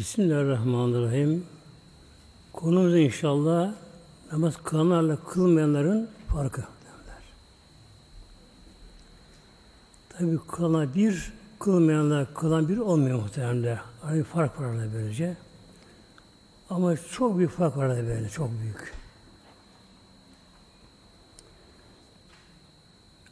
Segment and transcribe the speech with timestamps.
[0.00, 1.46] Bismillahirrahmanirrahim.
[2.52, 3.74] Konumuz inşallah
[4.32, 6.60] namaz kılanlarla kılmayanların farkı.
[6.60, 7.22] Derler.
[10.08, 13.78] Tabi kılana bir, kılmayanlar kılan bir olmuyor muhtemelen.
[14.02, 15.36] Arada bir fark var arada böylece.
[16.70, 18.92] Ama çok büyük fark var arada böyle, çok büyük.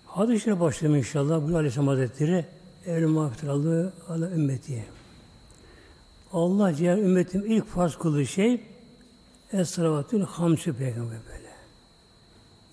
[0.07, 1.48] Hadis-i başlayalım inşallah.
[1.48, 2.46] Bu Aleyhisselam Hazretleri
[2.87, 4.98] Evli Mağfiralı ala ümmeti.
[6.33, 8.61] Allah Celle ümmetim ilk farz kıldığı şey
[9.53, 11.49] Es-salavatül hamsü peygamber böyle.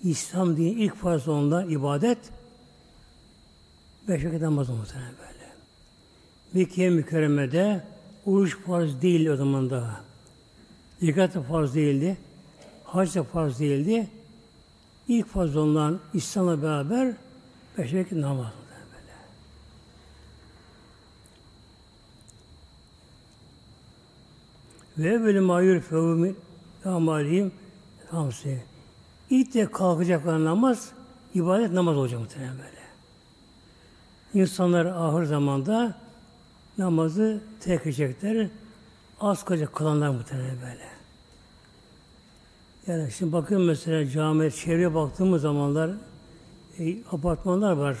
[0.02, 2.18] İslam dini ilk farz ondan ibadet
[4.08, 5.52] beş vakit namaz muhtemelen böyle.
[6.52, 7.84] Mekke mükerremede
[8.26, 10.00] oruç farz değil o zaman daha.
[11.00, 12.16] Zekat da farz değildi.
[12.84, 14.08] Hac da farz değildi.
[15.08, 17.14] İlk farz olunan İslam'la beraber
[17.78, 18.65] beş vakit namaz.
[24.98, 26.34] Ve böyle mayur fevmi
[26.84, 27.52] amalihim
[28.10, 28.62] hamsi.
[29.30, 30.92] İlk de kalkacaklar namaz,
[31.34, 32.86] ibadet namaz olacak muhtemelen böyle.
[34.34, 35.94] İnsanlar ahir zamanda
[36.78, 38.48] namazı terk edecekler.
[39.20, 40.86] Az kalacak kılanlar muhtemelen böyle.
[42.86, 45.90] Yani şimdi bakın mesela cami, çevreye baktığımız zamanlar
[46.78, 47.96] e, apartmanlar var.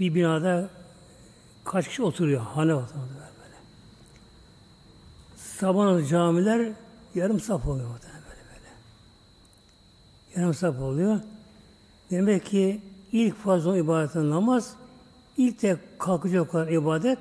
[0.00, 0.70] Bir binada
[1.64, 2.40] kaç kişi oturuyor?
[2.40, 3.19] Hane oturuyor
[5.60, 6.72] Sabah camiler
[7.14, 8.68] yarım saf oluyor muhtemelen böyle böyle.
[10.36, 11.20] Yarım saf oluyor.
[12.10, 12.80] Demek ki
[13.12, 14.74] ilk fazla ibadetin namaz,
[15.36, 17.18] ilk de kalkacak olan ibadet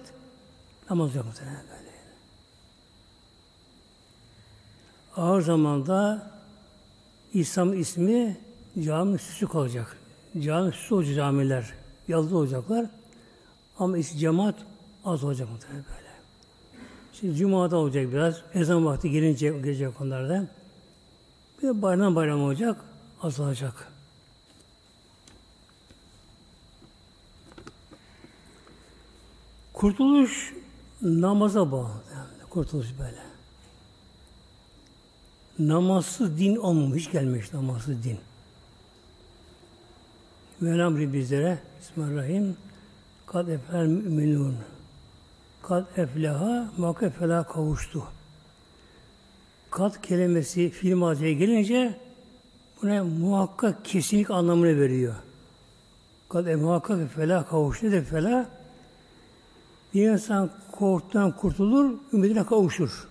[0.90, 1.92] namaz yok muhtemelen böyle.
[5.18, 6.32] Ağır zamanda
[7.34, 8.38] İslam ismi
[8.84, 9.98] cami süsü kalacak.
[10.40, 11.74] Cami süsü olacak camiler.
[12.08, 12.86] Yazılı olacaklar.
[13.80, 14.56] Ama cemaat
[15.06, 16.09] az olacak muhtemelen böyle.
[17.20, 18.42] Şimdi Cuma'da olacak biraz.
[18.54, 20.48] Ezan vakti gelince gelecek onlarda.
[21.58, 22.82] Bir de bayram bayram olacak.
[23.22, 23.92] Azalacak.
[29.74, 30.54] Kurtuluş
[31.02, 31.92] namaza bağlı.
[32.50, 33.30] Kurtuluş böyle.
[35.60, 38.18] Namazsız din olmamış, gelmiş namazsız din.
[40.62, 42.58] Mevlam bizlere Bismillahirrahmanirrahim
[43.28, 44.56] kad efel müminun
[45.62, 48.04] kad efleha muhakkak fela kavuştu.
[49.72, 52.00] Kad kelimesi fiil maziye gelince
[52.82, 55.16] buna muhakkak kesinlik anlamını veriyor.
[56.30, 57.88] Kad e muhakkak fela kavuştu.
[57.88, 58.50] Nedir fela?
[59.94, 63.08] Bir insan korktuğundan kurtulur, ümidine kavuşur.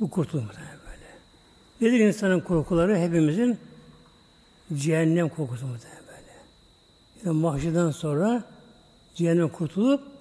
[0.00, 1.10] Bu kurtulur böyle.
[1.80, 2.98] Nedir insanın korkuları?
[2.98, 3.58] Hepimizin
[4.74, 6.32] cehennem korkusu muhtemelen böyle.
[7.24, 8.44] Yani mahşeden sonra
[9.14, 10.19] cehennem kurtulup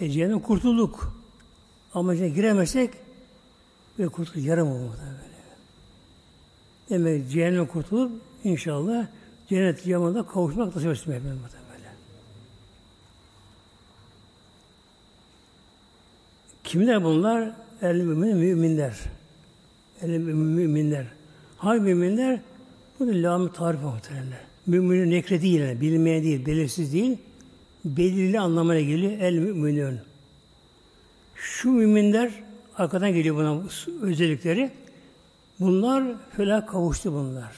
[0.00, 1.18] e, cehennem kurtulduk.
[1.94, 2.90] Ama içine giremezsek
[3.98, 5.28] ve kurtulduk yarım olur böyle.
[6.90, 8.12] Demek cehennem kurtulup
[8.44, 9.06] inşallah
[9.48, 10.80] cennet yamanında kavuşmak da
[11.12, 11.40] efendim
[11.72, 11.88] böyle.
[16.64, 17.52] Kimler bunlar?
[17.82, 18.98] El mümin, müminler.
[20.02, 21.06] El müminler.
[21.58, 22.40] Hangi müminler?
[23.00, 24.38] Bu da lam-ı tarif muhtemelenler.
[24.66, 27.18] Müminin nekre değil, yani, bilmeye değil, belirsiz değil
[27.84, 30.00] belirli anlamına geliyor el müminün.
[31.34, 32.32] Şu müminler
[32.76, 33.62] arkadan geliyor buna
[34.02, 34.70] özellikleri.
[35.60, 36.04] Bunlar
[36.36, 37.52] felah kavuştu bunlar.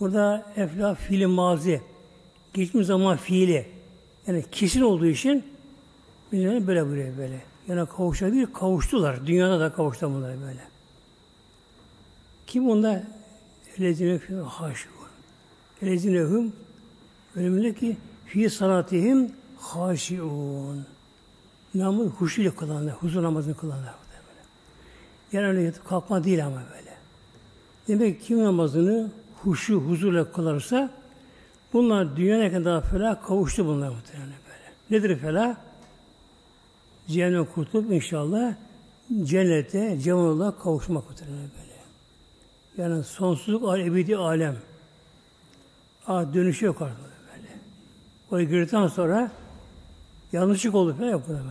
[0.00, 1.82] Burada efla fiili mazi.
[2.54, 3.66] Geçmiş zaman fiili.
[4.26, 5.44] Yani kesin olduğu için
[6.32, 7.40] bizler böyle buraya böyle.
[7.68, 9.26] Yani kavuşa değil, kavuştular.
[9.26, 10.60] Dünyada da kavuştu bunlar böyle.
[12.46, 13.04] Kim onda?
[13.78, 14.94] Elezine haşivun.
[15.82, 16.52] Elezine hum
[17.36, 17.96] ölümünde ki
[18.32, 20.86] fi salatihim haşiun.
[21.74, 23.94] Namı huşuyla kılanlar, huzur namazını kılanlar.
[25.32, 26.96] Yani öyle kalkma değil ama böyle.
[27.88, 29.10] Demek ki kim namazını
[29.42, 30.90] huşu, huzurla kılarsa
[31.72, 34.98] bunlar dünyaya kadar felah kavuştu bunlar muhtemelen böyle.
[34.98, 35.56] Nedir felah?
[37.08, 38.54] Cehennem kurtulup inşallah
[39.22, 41.72] cennete, cemalullah kavuşmak muhtemelen böyle.
[42.76, 44.56] Yani sonsuzluk, ebedi alem.
[46.06, 47.11] Aa, dönüşü yok artık.
[48.32, 49.30] Oraya girdikten sonra
[50.32, 51.42] yanlışlık oldu falan yok burada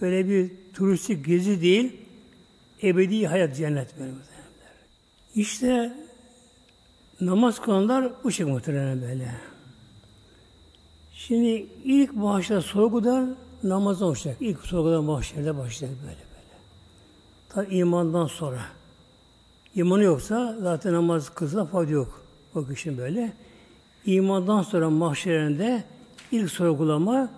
[0.00, 1.96] Öyle bir turistik gezi değil,
[2.82, 4.74] ebedi hayat cennet böyle muhtemelenler.
[5.34, 5.96] İşte
[7.20, 9.34] namaz kılanlar bu şekilde muhtemelen böyle.
[11.12, 14.42] Şimdi ilk başta sorguda namazdan başlayacak.
[14.42, 16.58] İlk sorguda mahşerde başlayacak böyle böyle.
[17.48, 18.60] Tabi imandan sonra.
[19.74, 22.24] İmanı yoksa zaten namaz kılsa fayda yok.
[22.54, 23.32] O kişinin böyle.
[24.06, 25.84] İmandan sonra mahşerinde
[26.32, 27.28] ilk sorgulama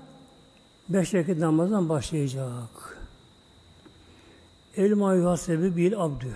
[0.88, 2.98] beş vakit namazdan başlayacak.
[4.76, 6.34] El muhasebe bil abdü.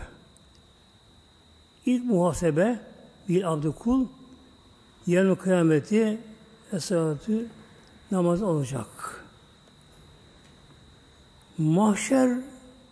[1.86, 2.80] İlk muhasebe
[3.28, 4.06] bil abdü kul
[5.06, 6.18] yarın kıyameti
[6.72, 7.46] esatü
[8.10, 9.24] namaz olacak.
[11.58, 12.38] Mahşer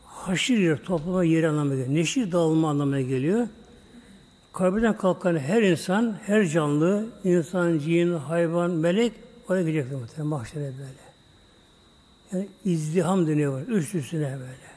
[0.07, 1.95] haşir yer, toplama yeri anlamına geliyor.
[1.95, 3.49] Neşir dağılma anlamına geliyor.
[4.55, 9.13] Kabirden kalkan her insan, her canlı, insan, cin, hayvan, melek
[9.49, 11.05] oraya gidecektir muhtemelen mahşere böyle.
[12.33, 14.75] Yani izdiham deniyor üst üstüne böyle.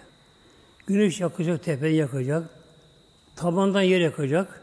[0.88, 2.50] Güneş yakacak, tepeyi yakacak.
[3.36, 4.62] Tabandan yer yakacak.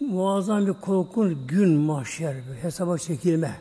[0.00, 3.60] Muazzam bir korkun gün mahşer, bir hesaba çekilme.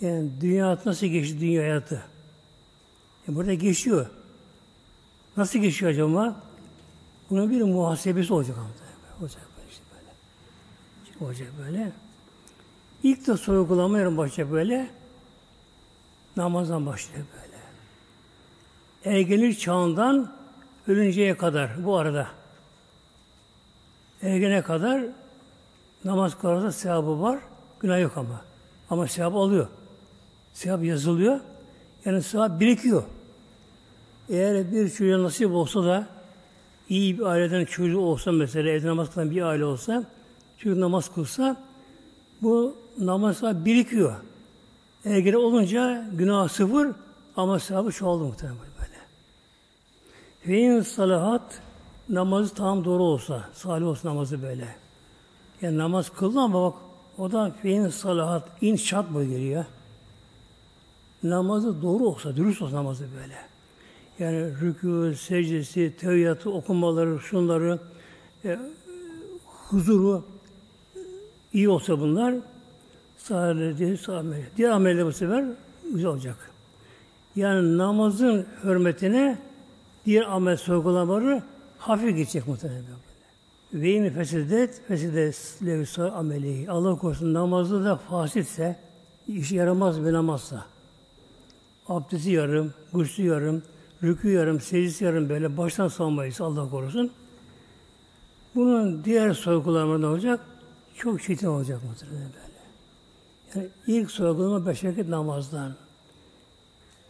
[0.00, 2.02] Yani dünya nasıl geçti dünya hayatı?
[3.28, 4.06] E burada geçiyor.
[5.36, 6.40] Nasıl geçiyor acaba?
[7.30, 8.85] Bunun bir muhasebesi olacak ama.
[9.20, 11.24] Olacak böyle işte böyle.
[11.24, 11.92] Olacak böyle.
[13.02, 14.90] İlk de sorgulama yarın başlayacak böyle.
[16.36, 17.56] Namazdan başlıyor böyle.
[19.16, 20.32] Ergenlik çağından
[20.88, 22.28] ölünceye kadar bu arada.
[24.22, 25.02] Ergene kadar
[26.04, 27.38] namaz kılarsa sevabı var.
[27.80, 28.40] Günah yok ama.
[28.90, 29.68] Ama sevap alıyor.
[30.52, 31.40] Sevap yazılıyor.
[32.04, 33.02] Yani sevap birikiyor.
[34.28, 36.06] Eğer bir çocuğa nasip olsa da
[36.88, 40.04] iyi bir aileden çocuğu olsa mesela evde namaz kılan bir aile olsa
[40.58, 41.56] çocuk namaz kılsa
[42.42, 44.16] bu namaz birikiyor.
[45.04, 46.88] Ergene olunca günah sıfır
[47.36, 48.96] ama sevabı çoğaldı muhtemelen böyle.
[50.46, 51.60] Ve in salahat
[52.08, 54.76] namazı tam doğru olsa, salih olsa namazı böyle.
[55.62, 56.74] Yani namaz kıldı ama bak
[57.18, 59.64] o da fein salahat, in şart mı geliyor?
[61.22, 63.55] Namazı doğru olsa, dürüst olsa namazı böyle.
[64.18, 67.78] Yani rükû, secdesi, tevhiyatı, okumaları, şunları,
[68.44, 68.58] e,
[69.44, 70.24] huzuru
[71.52, 72.34] iyi olsa bunlar
[74.08, 74.42] amel.
[74.56, 75.44] Diğer ameller bu sefer
[75.92, 76.36] güzel olacak.
[77.36, 79.38] Yani namazın hürmetine
[80.06, 81.42] diğer amel sorgulamaları
[81.78, 82.84] hafif geçecek muhtemelen.
[83.74, 86.70] Ve yine fesidet, fesidet levsa ameli.
[86.70, 88.76] Allah korusun namazı da fasitse,
[89.28, 90.64] işe yaramaz bir namazsa.
[91.88, 93.62] Abdesti yarım, guslu yarım,
[94.02, 97.12] rükû yarım, secdesi yarım böyle baştan savunmayız Allah korusun.
[98.54, 100.40] Bunun diğer sorgulamaları ne olacak?
[100.96, 102.56] Çok çetin olacak muhtemelen böyle.
[103.54, 105.74] Yani ilk sorgulama beş vakit namazdan.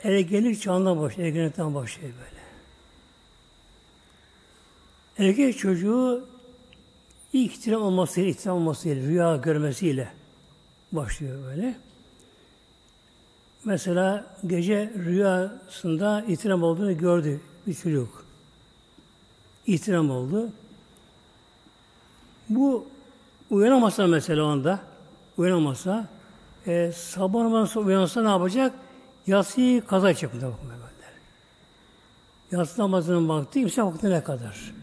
[0.02, 2.36] Ergenlik çağından başlıyor, ergenlikten başlıyor böyle.
[5.28, 6.26] Erkek çocuğu
[7.32, 10.08] ilk ihtiram olmasıyla, ihtiram olmasıyla, rüya görmesiyle
[10.92, 11.76] başlıyor böyle.
[13.66, 18.24] Mesela gece rüyasında ihtiram olduğunu gördü bir çocuk.
[19.66, 20.48] İhtiram oldu.
[22.48, 22.86] Bu
[23.50, 24.80] uyanamasa mesela onda,
[25.36, 26.08] uyanamasa,
[26.66, 28.72] e, sabah namazı uyansa ne yapacak?
[29.26, 30.46] Yatsıyı kaza edecek böyle.
[32.50, 34.74] Yatsı namazının vakti imsak vaktine kadar.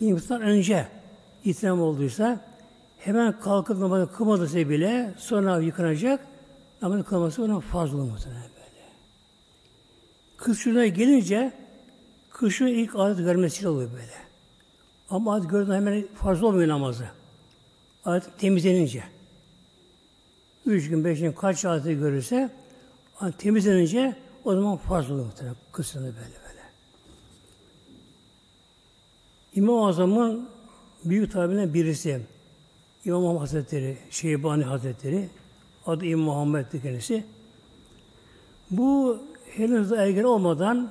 [0.00, 0.88] İmsaktan önce
[1.44, 2.40] ihtiram olduysa
[2.98, 6.20] hemen kalkıp namazı kılmadıysa bile sonra yıkanacak,
[6.82, 8.86] Namazın kılması ona fazla muhtemelen böyle.
[10.36, 11.52] Kız gelince
[12.30, 14.12] kışın ilk adet görmesiyle oluyor böyle.
[15.10, 17.08] Ama adet gördüğünde hemen fazla olmuyor namazı.
[18.04, 19.04] Adet temizlenince.
[20.66, 22.50] Üç gün, beş gün kaç adeti görürse
[23.38, 25.56] temizlenince o zaman fazla oluyor muhtemelen.
[25.72, 26.62] Kısını böyle böyle.
[29.54, 30.48] İmam-ı Azam'ın
[31.04, 32.20] büyük tabinden birisi
[33.04, 35.28] İmam Hazretleri, Şeybani Hazretleri
[35.88, 37.24] Adı İmam Muhammed'di kendisi.
[38.70, 39.18] Bu
[39.56, 40.90] henüz ergen olmadan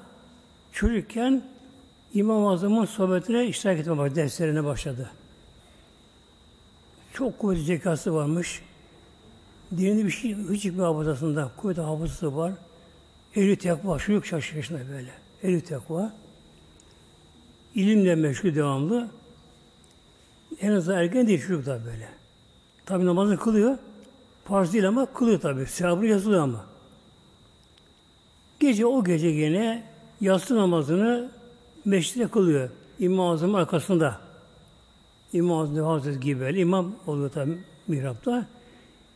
[0.72, 1.44] çocukken
[2.14, 5.10] İmam Azam'ın sohbetine iştirak etmeye başladı, derslerine başladı.
[7.14, 8.62] Çok kuvvetli zekası varmış.
[9.78, 12.54] Dininde bir şey, hiç bir hafızasında kuvvetli hafızası var.
[13.36, 15.12] Ehli tekva, çocuk şaşırışında böyle.
[15.44, 16.14] Ehli tekva.
[17.76, 19.10] İlimle meşgul devamlı.
[20.62, 22.10] En azından ergen değil çocuk da böyle.
[22.86, 23.78] Tabi namazı kılıyor.
[24.48, 25.66] Farz değil ama kılıyor tabi.
[25.66, 26.66] Sevabı yazılıyor ama.
[28.60, 29.84] Gece o gece yine
[30.22, 31.32] yatsı namazını
[31.86, 32.70] meşride kılıyor.
[33.00, 34.22] İmam Azam'ın arkasında.
[35.34, 36.60] İmam Azam Hazreti gibi böyle.
[36.60, 38.46] imam oluyor tabi mihrapta.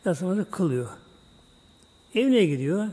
[0.04, 0.88] Yatsı namazını kılıyor.
[2.14, 2.88] Evine gidiyor.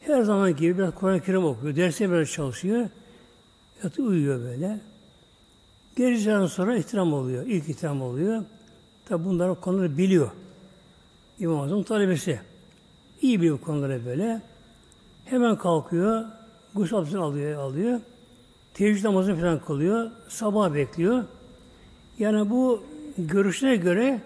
[0.00, 1.76] Her zaman gibi biraz Kur'an-ı Kerim okuyor.
[1.76, 2.88] Derse biraz çalışıyor.
[3.84, 4.80] Yatı uyuyor böyle.
[5.96, 7.46] Geceden sonra ihtiram oluyor.
[7.46, 8.44] İlk ihtiram oluyor.
[9.08, 10.30] Tabi bunları konuları biliyor.
[11.40, 12.40] İmam Azam talebesi.
[13.22, 14.42] İyi bir konuları böyle.
[15.24, 16.24] Hemen kalkıyor.
[16.74, 18.00] Gusül alıyor, alıyor.
[18.74, 20.10] Teheccüd namazını falan kılıyor.
[20.28, 21.24] Sabah bekliyor.
[22.18, 22.82] Yani bu
[23.18, 24.20] görüşüne göre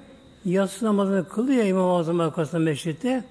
[0.44, 3.25] yatsı namazını kılıyor İmam Azam arkasında meşritte.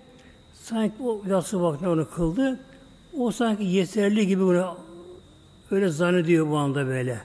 [0.53, 2.59] Sanki o yatsı vaktinde onu kıldı.
[3.17, 4.77] O sanki yeterli gibi bunu
[5.71, 7.21] öyle zannediyor bu anda böyle.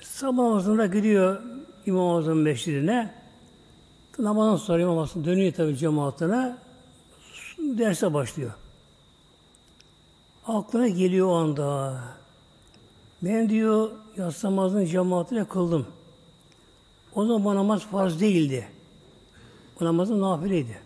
[0.00, 1.42] Sabah namazında gidiyor
[1.86, 3.21] İmam Azam Meşridi'ne.
[4.18, 6.56] Namazdan sonra İmam Azam dönüyor tabii cemaatine.
[7.58, 8.52] Derse başlıyor.
[10.46, 11.98] Aklına geliyor o anda.
[13.22, 15.86] Ben diyor yatsı namazını cemaatine kıldım.
[17.14, 18.68] O zaman bu namaz farz değildi.
[19.80, 20.78] Bu namazın nafileydi.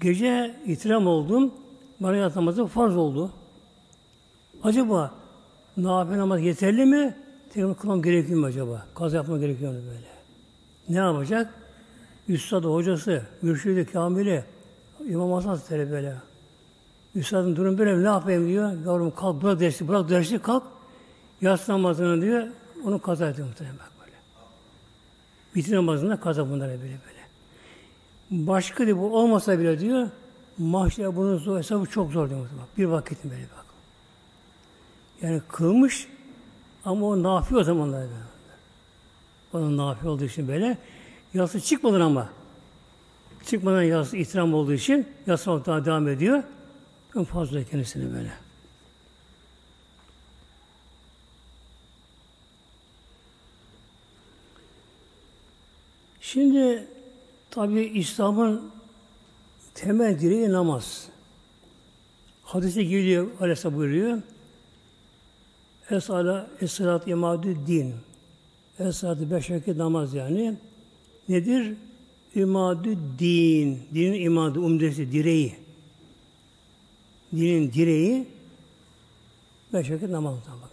[0.00, 1.54] Gece itiram oldum.
[2.00, 3.30] Bana yatsı namazı farz oldu.
[4.62, 5.14] Acaba
[5.76, 7.16] nafile namaz yeterli mi?
[7.52, 8.86] Tekrar kılmam gerekiyor mu acaba?
[8.94, 10.13] Kaza yapmam gerekiyor mu böyle?
[10.88, 11.54] Ne yapacak?
[12.28, 14.44] Üstadı, hocası, mürşidi, kamili,
[15.08, 16.14] İmam Hasan böyle.
[17.14, 18.72] Üstadın durum böyle ne yapayım diyor.
[18.86, 20.62] Yavrum kalk bırak dersi, bırak dersi kalk.
[21.40, 22.46] Yatsı namazını diyor.
[22.84, 24.16] Onu kaza ediyor muhtemelen bak böyle.
[25.54, 27.24] Bitir namazında kaza bunlara böyle böyle.
[28.30, 30.08] Başka diyor bu olmasa bile diyor
[30.58, 32.40] mahşer bunun zor, hesabı çok zor diyor.
[32.40, 33.64] Bak, bir vakitin böyle bak.
[35.22, 36.08] Yani kılmış
[36.84, 37.64] ama o nafi o
[39.58, 39.68] zamanlar.
[39.68, 40.78] Onun nafi olduğu için böyle.
[41.34, 42.28] Yası çıkmadan ama.
[43.46, 46.42] Çıkmadan yası itiram olduğu için yası daha devam ediyor.
[47.12, 48.32] Çok fazla kendisini böyle.
[56.20, 56.86] Şimdi
[57.50, 58.70] tabi İslam'ın
[59.74, 61.08] temel direği namaz.
[62.42, 64.18] Hadise geliyor, Aleyhisselam buyuruyor.
[65.90, 67.94] Esala esrat imadü din.
[68.78, 70.56] Esrat beş vakit namaz yani.
[71.28, 71.76] Nedir?
[72.34, 73.82] İmadü din.
[73.94, 75.56] Dinin imadı, umdesi, direği.
[77.32, 78.28] Dinin direği
[79.72, 80.34] beş vakit namaz.
[80.62, 80.70] Bak.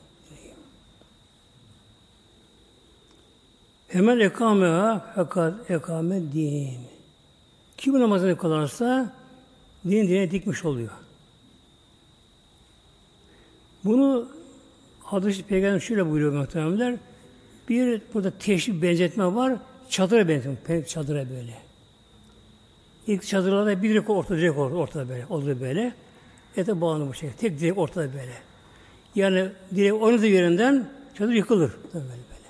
[3.87, 6.79] Hemen ekameha fakat ekame din.
[7.77, 9.13] Kim namazını kılarsa
[9.85, 10.91] din dine dikmiş oluyor.
[13.85, 14.27] Bunu
[15.03, 16.99] Hadis-i Peygamber şöyle buyuruyor muhtemelenler.
[17.71, 19.53] Bir burada teşbih benzetme var.
[19.89, 20.85] Çadıra benzetme.
[20.85, 21.57] Çadıra böyle.
[23.07, 25.25] İlk çadırlarda bir direk ortada direk ortada böyle.
[25.29, 25.93] Olur böyle.
[26.57, 27.29] Ete bağlı bu şey.
[27.31, 28.33] Tek direk ortada böyle.
[29.15, 31.71] Yani direk oynadığı yerinden çadır yıkılır.
[31.93, 32.49] Böyle böyle.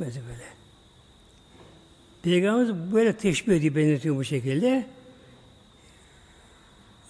[0.00, 0.44] Böyle böyle.
[2.22, 4.86] Peygamberimiz böyle teşbih ediyor, benzetiyor bu şekilde.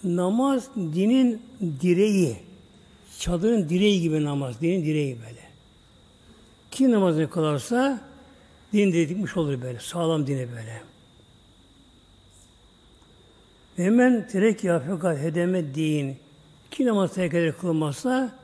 [0.03, 1.41] Namaz dinin
[1.81, 2.37] direği.
[3.19, 5.42] Çadırın direği gibi namaz, dinin direği böyle.
[6.73, 8.01] Kim namazını kılarsa
[8.73, 10.81] din dikmiş olur böyle, sağlam dine böyle.
[13.75, 16.17] Hemen terek ya fakat hedeme din.
[16.71, 18.39] Kim namaz terk eder kılmazsa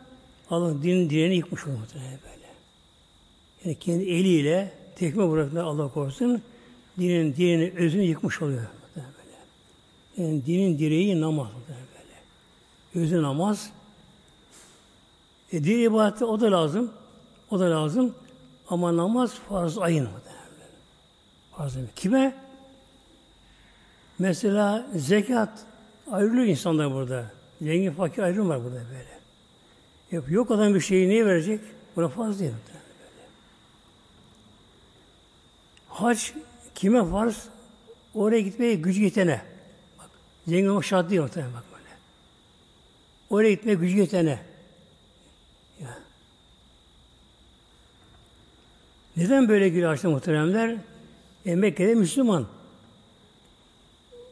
[0.49, 2.49] Allah dinin direğini yıkmış olur böyle.
[3.65, 6.41] Yani kendi eliyle tekme bıraktığı Allah korusun
[6.99, 9.07] dinin direğini özünü yıkmış oluyor böyle.
[10.17, 13.05] Yani dinin direği namaz böyle.
[13.05, 13.69] Özü namaz,
[15.51, 16.91] e, din ibadeti o da lazım.
[17.51, 18.15] O da lazım.
[18.69, 20.09] Ama namaz farz ayın.
[21.51, 21.89] Farz ayın.
[21.95, 22.35] Kime?
[24.19, 25.65] Mesela zekat
[26.11, 27.31] ayrılıyor insanlar burada.
[27.61, 29.19] Zengin fakir ayrım var burada böyle.
[30.11, 31.61] Yok, yok adam bir şeyi niye verecek?
[31.95, 32.51] Buna farz değil.
[35.89, 36.31] Hac
[36.75, 37.47] kime farz?
[38.13, 39.41] Oraya gitmeye gücü yetene.
[39.99, 40.09] Bak,
[40.47, 41.89] zengin olmak şart değil muhtemelen bak böyle.
[43.29, 44.39] Oraya gitmeye gücü yetene.
[45.81, 45.97] Ya.
[49.19, 50.75] Neden böyle giriyor açtı muhteremler?
[51.45, 52.47] E, Mekke'de Müslüman.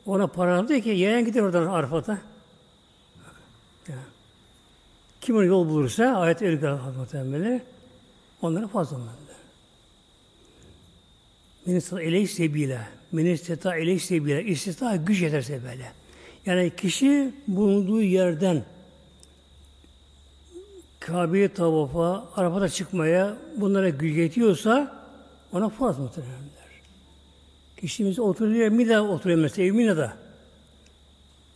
[0.05, 2.21] Ona para aldı ki yayan gider oradan Arafat'a.
[5.21, 6.61] Kim onu yol bulursa ayet el
[6.97, 7.61] muhtemelen
[8.41, 9.11] onlara fazla olmalı.
[11.65, 12.79] Menistata eleyh sebile.
[13.11, 14.43] Menistata eleyh sebile.
[14.43, 15.91] İstita güç yeterse böyle.
[16.45, 18.63] Yani kişi bulunduğu yerden
[21.07, 25.03] Kabe'ye tavafa, Arafat'a çıkmaya bunlara güç yetiyorsa
[25.53, 26.81] ona farz muhtemelenler.
[27.77, 30.13] Kişimiz oturuyor, Mina oturuyor mesela, Mina'da.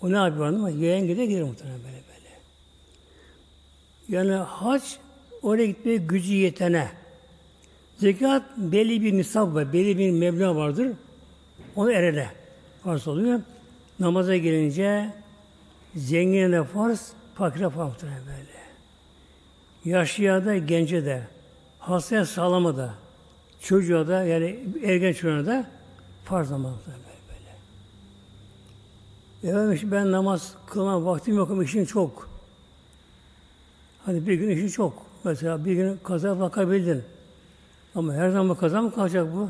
[0.01, 2.29] O ne yapıyor ama yayan gider gider muhtemelen böyle böyle.
[4.09, 4.83] Yani hac
[5.41, 6.87] oraya gitmeye gücü yetene.
[7.97, 10.87] Zekat belli bir nisab var, belli bir meblağ vardır.
[11.75, 12.29] Onu erene
[12.83, 13.41] farz oluyor.
[13.99, 15.13] Namaza gelince
[15.95, 18.60] zengine de farz, fakire farz böyle.
[19.85, 21.27] Yaşlıya da, gence de,
[21.79, 22.93] hastaya sağlama da,
[23.61, 25.65] çocuğa da, yani ergen çocuğuna da
[26.25, 27.01] farz namaz böyle.
[29.53, 32.29] Efendim işte ben namaz kılmam, vaktim yok ama işim çok.
[34.05, 35.05] Hani bir gün işin çok.
[35.23, 37.03] Mesela bir gün kaza bakabildin.
[37.95, 39.49] Ama her zaman kaza mı kalacak bu?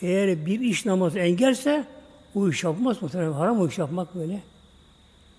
[0.00, 1.86] Eğer bir iş namazı engelse
[2.34, 3.32] o iş yapmaz muhtemelen.
[3.32, 4.42] Haram o iş yapmak böyle.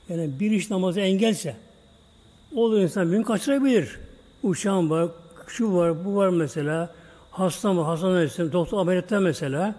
[0.09, 1.55] Yani bir iş namazı engelse
[2.61, 3.99] olur insan gün kaçırabilir.
[4.43, 5.09] Uçağın var,
[5.47, 6.93] şu var, bu var mesela.
[7.31, 9.75] Hasta mı, hastanesi, doktor ameliyatta mesela.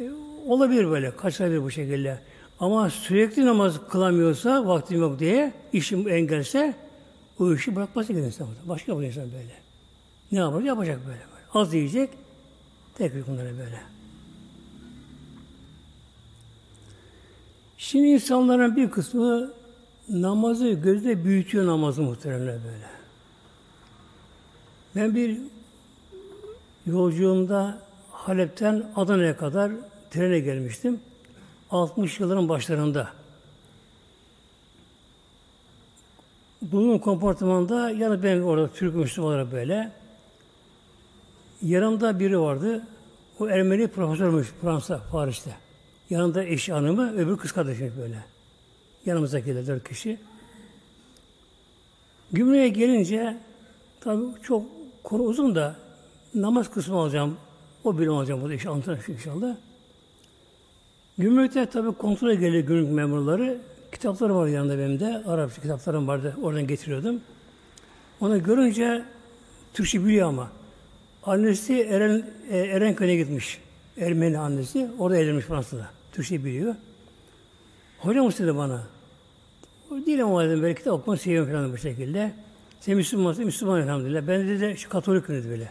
[0.00, 0.10] E,
[0.46, 2.18] olabilir böyle, kaçırabilir bu şekilde.
[2.60, 6.74] Ama sürekli namaz kılamıyorsa, vaktim yok diye, işim engelse,
[7.38, 8.48] o işi bırakması gerekiyor insan.
[8.68, 9.54] Başka bir insan böyle.
[10.32, 10.66] Ne yapacak?
[10.66, 11.08] Yapacak böyle.
[11.18, 11.44] böyle.
[11.54, 12.10] Az yiyecek,
[12.94, 13.80] tekrar bunlara böyle.
[17.78, 19.50] Şimdi insanların bir kısmı
[20.08, 22.86] namazı gözde büyütüyor namazı muhteremler böyle.
[24.96, 25.38] Ben bir
[26.86, 27.78] yolculuğumda
[28.10, 29.72] Halep'ten Adana'ya kadar
[30.10, 31.00] trene gelmiştim.
[31.70, 33.08] 60 yılların başlarında.
[36.62, 39.92] Bunun kompartmanında yani ben orada Türk Müslüman olarak böyle
[41.62, 42.82] yanımda biri vardı.
[43.38, 45.50] O Ermeni profesörmüş Fransa, Paris'te.
[46.10, 48.31] Yanında eş hanımı, öbür kız kardeşim böyle.
[49.06, 50.18] Yanımızdakiler dört kişi.
[52.32, 53.36] Gümrüğe gelince
[54.00, 54.66] tabii çok
[55.02, 55.76] konu uzun da
[56.34, 57.36] namaz kısmı alacağım.
[57.84, 59.56] O bölüm alacağım burada iş anlatacağım inşallah.
[61.18, 63.60] Gümrükte tabii kontrole geliyor gümrük memurları.
[63.92, 65.22] Kitapları var yanında benim de.
[65.26, 66.36] Arapça kitaplarım vardı.
[66.42, 67.20] Oradan getiriyordum.
[68.20, 69.04] Onu görünce
[69.72, 70.50] Türkçe biliyor ama.
[71.22, 73.60] Annesi Eren, e, Erenköy'e gitmiş.
[73.98, 74.90] Ermeni annesi.
[74.98, 75.90] Orada evlenmiş Fransa'da.
[76.12, 76.74] Türkçe biliyor.
[78.02, 78.82] Hocam istedi bana.
[79.90, 82.32] Değilim ama dedim böyle kitap okumayı seviyorum falan bu şekilde.
[82.80, 84.22] Sen Müslümansın, Müslüman elhamdülillah.
[84.28, 85.70] Ben de, de şu Katolik dedi böyle.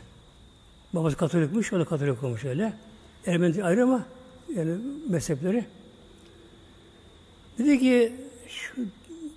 [0.94, 2.74] Babası Katolikmiş, o da Katolik olmuş öyle.
[3.26, 4.06] Ermeni ayrı ama
[4.56, 4.76] yani
[5.10, 5.66] mezhepleri.
[7.58, 8.14] Dedi ki
[8.48, 8.74] şu,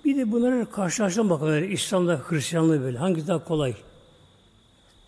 [0.05, 1.53] bir de bunları karşılaştıralım bakalım.
[1.53, 2.97] Yani İslam'da Hristiyanlığı böyle.
[2.97, 3.75] Hangisi daha kolay?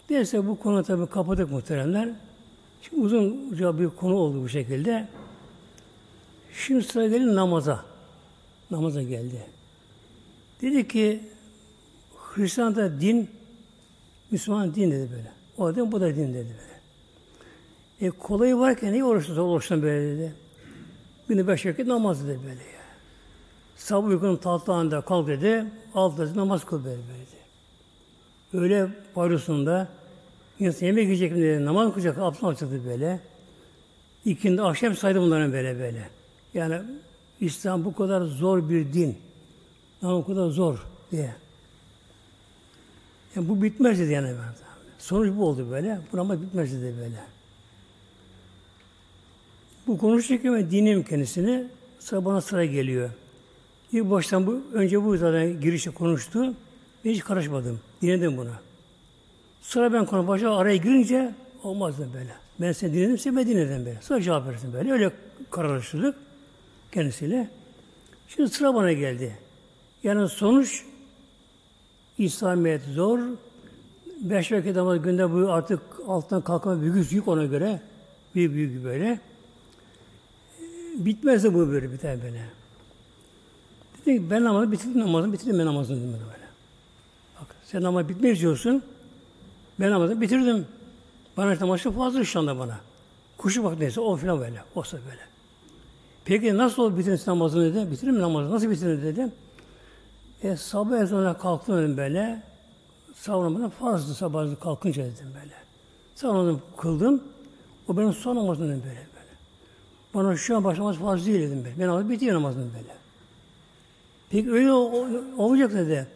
[0.09, 2.09] Neyse bu konu tabi kapadık muhteremler.
[2.81, 5.07] Şimdi uzunca bir konu oldu bu şekilde.
[6.65, 7.85] Şimdi sıra gelin namaza.
[8.71, 9.43] Namaza geldi.
[10.61, 11.19] Dedi ki
[12.17, 13.29] Hristiyan'da din
[14.31, 15.31] Müslüman din dedi böyle.
[15.57, 16.77] O da bu da din dedi böyle.
[18.07, 20.33] E kolayı varken niye oruçlu zor oruçtan böyle dedi.
[21.27, 22.83] Günde beş vakit namaz dedi böyle ya.
[23.75, 25.65] Sabah uykunun tatlı kalk dedi.
[25.95, 27.37] Alt dedi namaz kıl böyle dedi.
[28.53, 29.87] Öyle payrusunda
[30.59, 31.65] insan yemek yiyecek dedi.
[31.65, 32.17] Namaz kılacak.
[32.17, 33.19] Abdest alacaktı böyle.
[34.25, 36.16] İkindi akşam saydı bunların böyle böyle.
[36.57, 36.81] Yani
[37.39, 39.17] İslam bu kadar zor bir din.
[40.01, 41.35] Ama bu kadar zor diye.
[43.35, 44.33] Yani bu bitmez dedi yani.
[44.97, 45.99] Sonuç bu oldu böyle.
[46.13, 47.23] Bu namaz bitmez dedi böyle.
[49.87, 51.67] Bu konuşurken ben dinleyeyim kendisini.
[51.99, 53.09] Sonra bana sıra geliyor.
[53.91, 56.53] İlk baştan bu, önce bu zaten girişe konuştu.
[57.05, 57.79] Ben hiç karışmadım.
[58.01, 58.51] Dinledim bunu.
[59.61, 62.33] Sonra ben konu başa araya girince olmaz dedim böyle.
[62.61, 64.01] Ben seni dinledim, sen ben dinledim böyle.
[64.01, 64.91] Sonra cevap verirsin böyle.
[64.91, 65.11] Öyle
[65.51, 66.26] kararlaştırdık
[66.97, 67.49] kendisiyle.
[68.27, 69.37] Şimdi sıra bana geldi.
[70.03, 70.85] Yani sonuç
[72.17, 73.19] İslamiyet zor.
[74.21, 77.81] Beş vakit namaz günde bu artık alttan kalkma büyük yük ona göre.
[78.35, 79.19] Büyük büyük böyle.
[80.95, 82.45] Bitmez de bu böyle biter böyle.
[83.97, 86.47] Dedi ki ben namazı bitirdim namazını bitirdim ben namazını dedim böyle.
[87.41, 88.83] Bak sen namaz bitmez diyorsun.
[89.79, 90.65] Ben namazı bitirdim.
[91.37, 92.79] Bana işte namazı fazla şu anda bana.
[93.37, 94.63] Kuşu bak neyse o filan böyle.
[94.75, 95.36] Olsa böyle.
[96.27, 97.91] Peki nasıl oldu bitirin namazını dedi.
[97.91, 98.51] Bitirir mi namazı?
[98.51, 99.31] Nasıl bitirir dedim.
[100.43, 102.43] E, sabah ezanına kalktım dedim böyle.
[103.15, 105.53] Sabah namazına farzdı sabah kalkınca dedim böyle.
[106.15, 107.23] Sabah namazını kıldım.
[107.87, 109.35] O benim son namazım dedim böyle böyle.
[110.13, 111.79] Bana şu an başlamaz farz değil dedim böyle.
[111.79, 112.95] Ben namazı bitiyor namazım böyle.
[114.29, 114.71] Peki öyle
[115.37, 116.07] olacak dedi.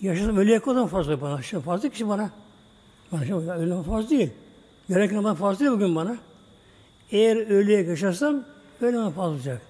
[0.00, 1.42] Yaşasam öyle kadar fazla bana.
[1.42, 2.30] Şimdi fazla kişi bana.
[3.12, 4.30] Bana şimdi öyle farz değil.
[4.88, 6.16] Gerek namaz farz değil bugün bana.
[7.10, 8.44] Eğer öğleye yaşarsam
[8.82, 9.62] öyle namaz farz olacak.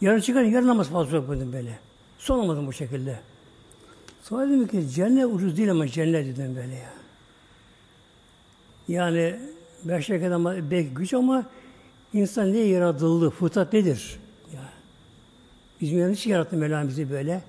[0.00, 1.78] Yarın çıkar yarın namaz farz olacak böyle.
[2.18, 3.18] Son namazım bu şekilde.
[4.22, 6.92] Sonra dedim ki cennet ucuz değil ama cennet dedim böyle ya.
[8.88, 9.36] Yani
[9.84, 11.44] beş rekat ama belki güç ama
[12.12, 13.30] insan niye yaratıldı?
[13.30, 14.18] Fıtrat nedir?
[14.54, 14.60] Ya.
[15.80, 17.42] Bizim yani hiç yarattı Mevlam bizi böyle.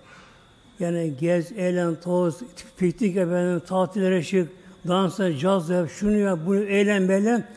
[0.80, 2.40] Yani gez, eğlen, toz,
[2.78, 4.50] piknik efendim, tatillere çık,
[4.88, 7.48] dansa, caz yap, şunu yap, bunu eğlen, böyle.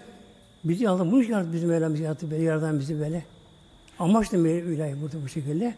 [0.65, 3.25] Bizi Allah bunu yarattı bizim Mevlam bizi yarattı, böyle, yaradan bizi böyle.
[3.99, 5.75] Amaç da ilahi burada bu şekilde.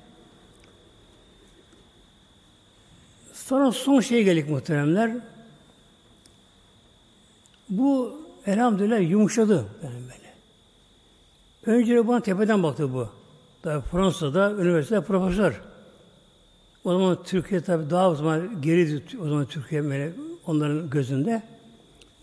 [3.33, 5.16] Sonra son şeye geldik muhteremler.
[7.68, 10.30] Bu elhamdülillah yumuşadı yani böyle.
[11.78, 13.09] Önce bana tepeden baktı bu.
[13.62, 15.61] Tabii Fransa'da üniversite profesör.
[16.85, 20.12] O zaman Türkiye tabi daha o zaman geriydi o zaman Türkiye böyle
[20.46, 21.42] onların gözünde.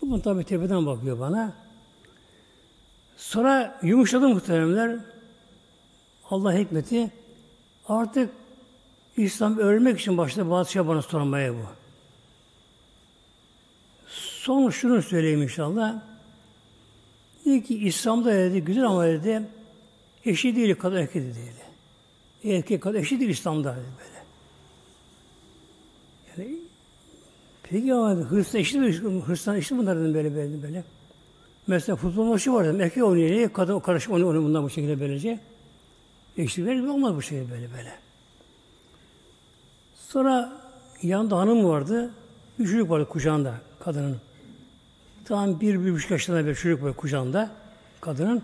[0.02, 1.52] Bu tabi tepeden bakıyor bana.
[3.16, 4.98] Sonra yumuşadı muhteremler.
[6.30, 7.10] Allah hikmeti
[7.88, 8.30] artık
[9.16, 11.62] İslam ölmek için başladı bazı bana sormaya bu.
[14.08, 16.00] Son şunu söyleyeyim inşallah.
[17.44, 19.42] Dedi ki İslam'da dedi güzel ama dedi
[20.24, 21.52] eşi değil kadın erkek değil.
[22.44, 24.18] Erkek kadın eşi değil İslam'da dedi böyle.
[26.48, 26.58] Yani
[27.62, 29.22] peki ama Hristiyan eşi mi?
[29.26, 30.84] Hristiyan eşi bunlar dedim böyle böyle böyle.
[31.66, 32.80] Mesela futbol maçı var dedim.
[32.80, 33.52] Erkek oynuyor.
[33.52, 35.40] Kadın karışık oynuyor, oynuyor bundan bu şekilde böylece.
[36.38, 37.92] Eşlik verir olmaz bu şey böyle böyle.
[40.08, 40.52] Sonra
[41.02, 42.10] yanında hanım vardı.
[42.58, 44.16] Bir çocuk vardı kucağında kadının.
[45.24, 47.50] Tam bir, bir buçuk yaşlarında bir çocuk var kucağında
[48.00, 48.42] kadının.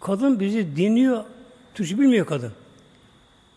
[0.00, 1.24] Kadın bizi dinliyor.
[1.74, 2.52] Türkçe bilmiyor kadın.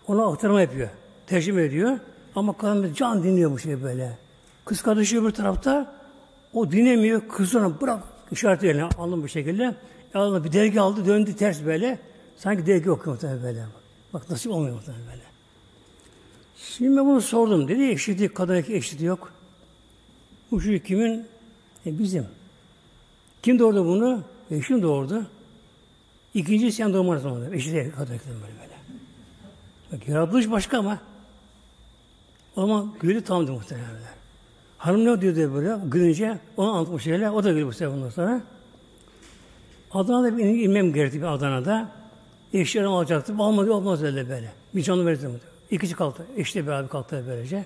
[0.08, 0.90] Ona aktarma yapıyor.
[1.28, 2.00] Tercüme ediyor.
[2.36, 4.18] Ama kadın can dinliyor bu şey böyle.
[4.66, 5.96] Kız kardeşi öbür tarafta
[6.54, 7.22] o dinlemiyor.
[7.28, 9.76] Kız ona bırak işaret yerine alın bu şekilde.
[10.14, 12.00] Allah bir dergi aldı döndü ters böyle.
[12.40, 13.66] Sanki dergi okuyor muhtemelen böyle.
[14.14, 15.24] Bak nasıl olmuyor muhtemelen böyle.
[16.58, 17.68] Şimdi ben bunu sordum.
[17.68, 19.32] Dedi eşitlik, kadın eşitliği yok.
[20.52, 21.28] Bu çocuk kimin?
[21.86, 22.28] E bizim.
[23.44, 24.24] Kim doğurdu bunu?
[24.52, 25.26] Eşim doğurdu.
[26.34, 27.54] İkinci sen doğmaz zaman.
[27.54, 28.74] Eşitlik, kadın eşitliği böyle böyle.
[29.92, 31.00] Bak yaratılış başka ama.
[32.56, 33.88] O zaman gülü tamdı muhtemelen.
[34.78, 35.78] Hanım ne diyordu böyle?
[35.86, 37.30] Gülünce onu anlatmış şeyler.
[37.30, 38.42] O da gülü bu sefer bundan sonra.
[39.92, 41.99] Adana'da bir inmem gerekti bir Adana'da.
[42.54, 43.34] Eşlerim alacaktı.
[43.40, 44.52] Almadı olmaz öyle böyle.
[44.76, 45.30] Bir canlı verdi.
[45.72, 46.26] İkisi kalktı.
[46.38, 47.66] Eşle beraber kalktı böylece.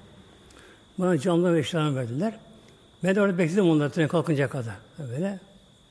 [0.97, 2.39] Bana canlı ve eşlerim verdiler.
[3.03, 4.75] Ben de orada bekledim onları trene kalkınca kadar.
[4.99, 5.39] Böyle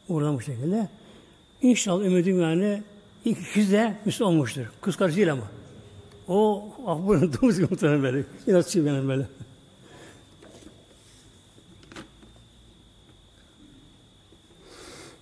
[0.08, 0.88] uğradım şekilde.
[1.62, 2.82] İnşallah ümidim yani
[3.24, 4.72] ilk ikisi de Müslüman olmuştur.
[4.80, 5.44] Kız kardeşi değil ama.
[6.28, 8.24] O ah bunu domuz gibi muhtemelen böyle.
[8.46, 9.26] İnatçı benim böyle.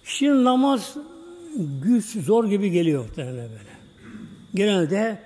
[0.05, 0.97] Şimdi namaz
[1.57, 3.71] güç, zor gibi geliyor muhtemelen böyle.
[4.55, 5.19] Genelde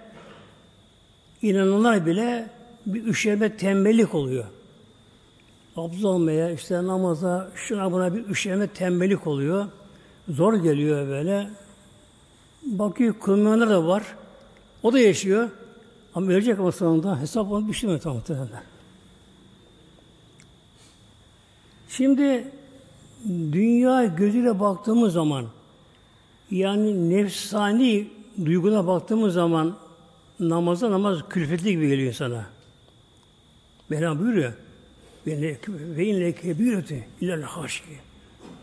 [1.42, 2.50] inananlar bile
[2.86, 4.44] bir üşeme tembellik oluyor.
[5.76, 9.66] Abdest almaya, işte namaza, şuna buna bir üşeme tembellik oluyor.
[10.28, 11.50] Zor geliyor böyle.
[12.62, 14.02] Bakıyor kılmayanlar da var.
[14.82, 15.50] O da yaşıyor.
[16.14, 18.62] Ama ölecek ama sonunda hesap onu düşünmüyor tam muhtemelen.
[21.88, 22.52] Şimdi
[23.52, 25.46] dünya gözüyle baktığımız zaman
[26.54, 28.08] yani nefsani
[28.44, 29.76] duyguna baktığımız zaman
[30.40, 32.46] namaza namaz külfetli gibi geliyor sana.
[33.88, 34.52] Mevlam buyuruyor.
[35.26, 37.98] Ve inne kebiretü illel haşki.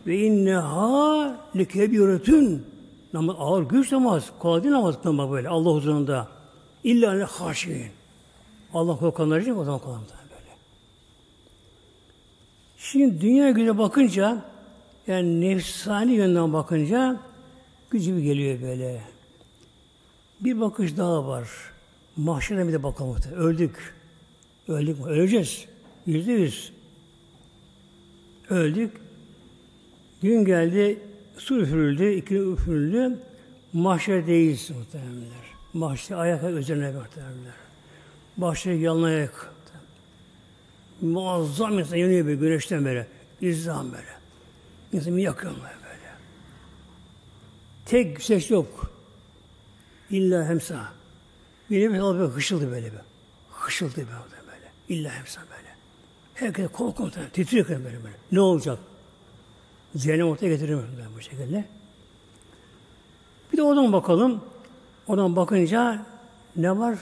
[0.08, 2.65] Ve inneha lekebiretün.
[3.13, 4.32] Namaz ağır güç namaz.
[4.39, 6.27] Kolay değil namaz kılmak böyle Allah huzurunda.
[6.84, 7.91] İlla le haşki.
[8.73, 10.51] Allah korkanlar için o zaman kolay böyle.
[12.77, 14.45] Şimdi dünya göre bakınca
[15.08, 17.31] yani nefsani yönden bakınca
[17.91, 19.01] gücü geliyor böyle.
[20.39, 21.49] Bir bakış daha var.
[22.17, 23.17] Mahşere bir de bakalım.
[23.36, 23.95] Öldük.
[24.67, 25.06] Öldük mü?
[25.06, 25.65] Öleceğiz.
[26.06, 26.73] Yüzde yüz.
[28.49, 28.91] Öldük.
[30.21, 30.99] Gün geldi,
[31.38, 33.19] su üfürüldü, iki üfürüldü.
[33.73, 35.51] Mahşerdeyiz muhtemelenler.
[35.73, 37.54] Mahşer ayak üzerine muhtemelenler.
[38.38, 39.54] Mahşer yalın ayak.
[41.01, 43.08] Muazzam insan yanıyor böyle güneşten böyle.
[43.41, 44.12] İzzam böyle.
[44.93, 45.81] İnsanı yakıyor böyle.
[47.91, 48.91] Tek ses yok.
[50.10, 50.89] İlla hemsa.
[51.69, 52.99] Bir de böyle hışıldı böyle bir.
[53.51, 54.71] Hışıldı böyle böyle.
[54.89, 55.75] İlla hemsa böyle.
[56.34, 58.15] Herkes korku titriyor böyle böyle.
[58.32, 58.80] Ne olacak?
[59.97, 60.84] Cehennem ortaya getiriyor
[61.17, 61.65] bu şekilde.
[63.54, 64.41] Bir de oradan bakalım.
[65.08, 66.06] Oradan bakınca
[66.56, 66.99] ne var?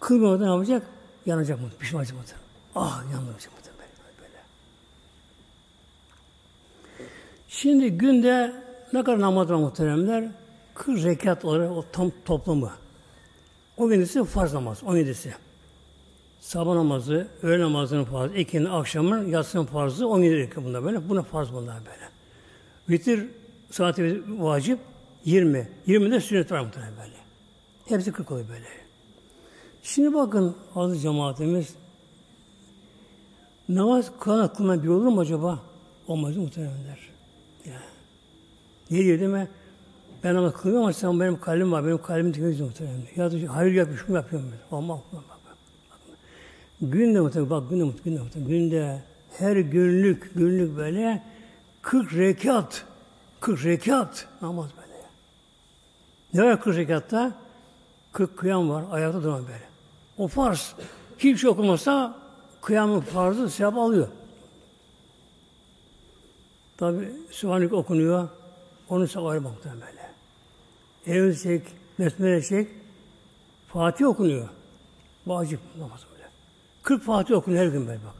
[0.00, 0.86] Kılmıyor ne yapacak?
[1.26, 1.70] Yanacak mı?
[1.78, 2.24] Pişman olacak mı?
[2.74, 3.58] Ah yanacak mı?
[3.78, 4.42] Böyle, böyle.
[7.48, 10.30] Şimdi günde ne kadar namaz var muhteremler?
[10.74, 12.70] 40 rekat olarak o tam toplamı.
[13.76, 15.30] O birincisi farz namaz, 17'si.
[16.40, 21.08] Sabah namazı, öğle namazının farzı, ikinin, akşamın, yatsının farzı, 17 rekat bunda böyle.
[21.08, 22.08] Buna farz bunlar böyle.
[22.88, 23.28] Vitir
[23.70, 24.78] saati vacip
[25.24, 25.68] 20.
[25.86, 27.16] 20 de sünnet var muhtemelen böyle.
[27.84, 28.66] Hepsi 40 oluyor böyle.
[29.82, 31.74] Şimdi bakın aziz cemaatimiz
[33.68, 35.58] namaz kılan kılma bir olur mu acaba?
[36.08, 37.09] Olmaz muhtemelenler.
[38.90, 39.48] Ne diyor değil mi?
[40.24, 41.86] Ben ama kılıyorum ama sen benim kalbim var.
[41.86, 43.02] Benim kalbim temiz muhtemelen.
[43.16, 44.76] Ya da hayır yapmış mı yapıyorum ben.
[44.76, 44.98] Olmaz.
[46.80, 49.02] Günde muhtemelen bak günde muhtemelen günde, muhtemelen, günde
[49.38, 51.22] her günlük günlük böyle
[51.82, 52.84] 40 rekat
[53.40, 54.90] 40 rekat namaz böyle.
[56.34, 57.32] Ne var 40 rekatta?
[58.12, 58.84] 40 kıyam var.
[58.90, 59.68] Ayakta duran böyle.
[60.18, 60.74] O farz.
[61.18, 62.18] Hiçbir şey okumasa
[62.60, 64.08] kıyamın farzı sevap alıyor.
[66.76, 68.28] Tabi Sübhanik okunuyor.
[68.90, 70.10] Onu sevabı ayrı muhtemelen böyle.
[71.06, 71.62] Elimizi çek,
[71.98, 72.68] besmele çek.
[73.68, 74.48] Fatih okunuyor.
[75.26, 76.28] Vacip namaz böyle.
[76.82, 78.14] 40 Fatih okunuyor her gün böyle bak.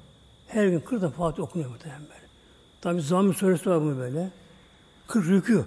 [0.48, 2.26] Her gün 40 da Fatih okunuyor muhtemelen böyle.
[2.80, 4.30] Tabi zamm suresi var bunu böyle.
[5.06, 5.64] 40 rükû.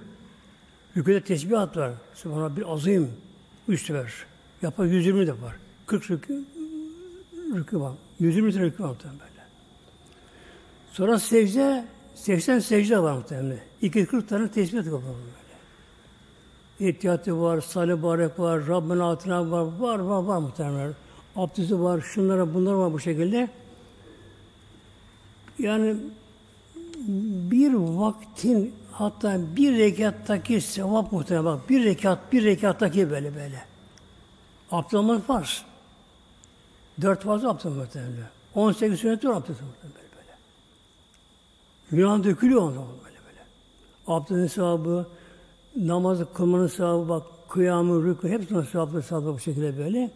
[0.98, 1.94] Rükûde tesbihat var.
[2.16, 3.12] Subhanallah bir azim.
[3.68, 4.14] Üç ver.
[4.62, 5.56] Yapar 120 de var.
[5.86, 6.44] 40 rükû,
[7.54, 7.94] rükû var.
[8.20, 9.44] 120 tane rükû var böyle.
[10.92, 13.60] Sonra secde, 80 secde var muhtemelen.
[13.82, 15.44] 240 tane tesbihat var böyle.
[16.90, 20.94] İhtiyatı var, salih barek var, Rabbin altına var, var, var, var muhtemelen.
[21.36, 23.50] Abdesti var, şunlara, bunlar var bu şekilde.
[25.60, 25.96] Yani
[27.52, 33.66] bir vaktin hatta bir rekattaki sevap muhtemelen bak bir rekat bir rekattaki böyle böyle.
[34.72, 35.66] Olmak farz.
[37.02, 38.30] Dört fazla abdest muhtemelen.
[38.56, 40.03] On sekiz sünnet var abdest muhtemelen.
[41.94, 43.40] Günah dökülüyor onda böyle böyle.
[44.08, 45.08] Abdestin sevabı,
[45.76, 50.12] namazı kılmanın sevabı bak, kıyamı, rükû, hepsinin sevabı, sevabı bu şekilde böyle.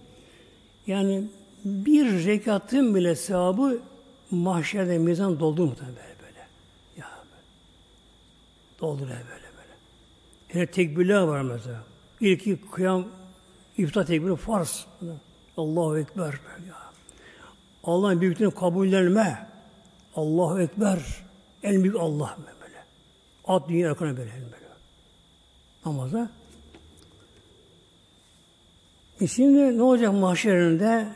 [0.88, 1.24] Yani
[1.66, 3.80] bir rekatın bile sevabı
[4.32, 6.48] mahşerde mizan doldu muhtemelen böyle böyle.
[6.98, 7.08] Ya
[8.80, 9.74] dolduruyor böyle böyle.
[10.48, 11.84] Hele tekbirler var mesela.
[12.22, 13.06] İlki kıyam
[13.78, 14.86] iftar tekbiri farz.
[15.58, 16.34] Allahu Ekber.
[16.68, 16.78] Ya.
[17.84, 19.48] Allah'ın büyüklüğünü kabullenme.
[20.16, 21.27] Allahu Ekber.
[21.64, 22.78] En büyük Allah böyle.
[23.46, 24.32] At dünya yakına böyle.
[24.32, 24.68] böyle.
[25.86, 26.30] Namaza.
[29.22, 31.08] E şimdi ne olacak mahşerinde?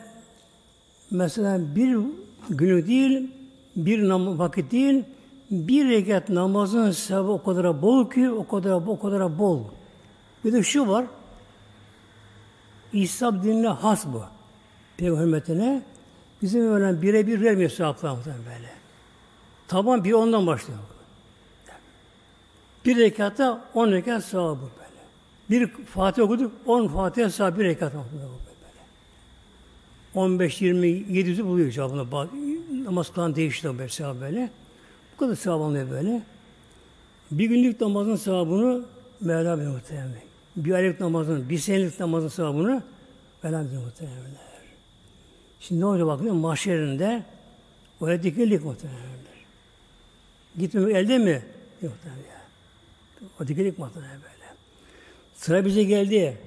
[1.10, 1.98] Mesela bir
[2.50, 3.30] günü değil,
[3.76, 5.04] bir vakit değil,
[5.50, 9.60] bir rekat namazın sevabı o kadar bol ki, o kadar o kadar bol.
[10.44, 11.06] Bir de şu var,
[12.92, 14.22] İslam dinine has bu.
[14.96, 15.82] Peygamber hürmetine.
[16.42, 18.81] Bizim öyle birebir vermiyor sevaplar böyle.
[19.72, 20.78] Taban bir ondan başlıyor.
[22.84, 25.00] Bir rekatta on rekat sevabı böyle.
[25.50, 28.82] Bir Fatih okuduk, on Fatih sevabı bir rekat okuduk böyle.
[30.14, 32.06] 15, 20, 700'ü buluyor cevabını.
[32.84, 34.50] Namaz kılan değişti böyle sevabı böyle.
[35.14, 36.22] Bu kadar sevap alınıyor böyle.
[37.30, 38.84] Bir günlük namazın sevabını
[39.20, 40.12] Mevla bilir muhtemelen.
[40.56, 42.82] Bir aylık namazın, bir senelik namazın sevabını
[43.42, 44.20] Mevla bilir muhtemelen.
[45.60, 47.22] Şimdi ne olacak bakın mahşerinde
[48.00, 49.22] oraya dikildik muhtemelen.
[50.58, 51.42] Gitmemek elde mi?
[51.82, 52.42] Yok tabii ya.
[53.40, 54.54] O dikildik muhtemelen böyle.
[55.34, 56.38] Sıra bize geldi.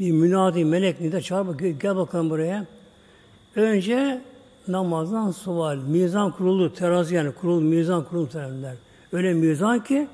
[0.00, 2.66] Bir münadi melek nida çağır gel bakalım buraya.
[3.56, 4.22] Önce
[4.68, 8.74] namazdan sual, mizan kurulu, terazi yani kurul, mizan kurulu terler.
[9.12, 10.08] Öyle mizan ki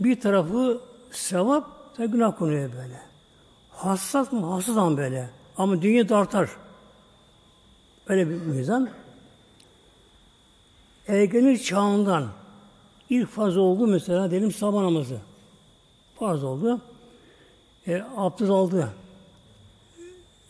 [0.00, 0.80] bir tarafı
[1.10, 3.00] sevap, da günah konuyor böyle.
[3.70, 4.46] Hassas mı?
[4.46, 5.30] Hassas böyle.
[5.56, 6.50] Ama dünya da artar.
[8.06, 8.88] Öyle bir mizan.
[11.08, 12.28] Ergenlik çağından
[13.10, 15.18] ilk faz oldu mesela diyelim sabah namazı.
[16.18, 16.80] Farz oldu.
[17.86, 18.88] E, abdest aldı.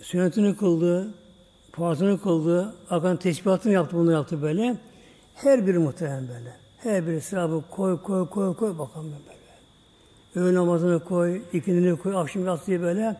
[0.02, 1.14] Sünnetini kıldı.
[1.72, 2.74] Farzını kıldı.
[2.90, 3.96] Akan tesbihatını yaptı.
[3.96, 4.76] Bunu yaptı böyle.
[5.34, 6.56] Her biri muhtemelen böyle.
[6.78, 10.46] Her biri sevabı koy koy koy koy bakalım böyle.
[10.46, 13.16] Öğün namazını koy, ikindini koy, akşam yatsı böyle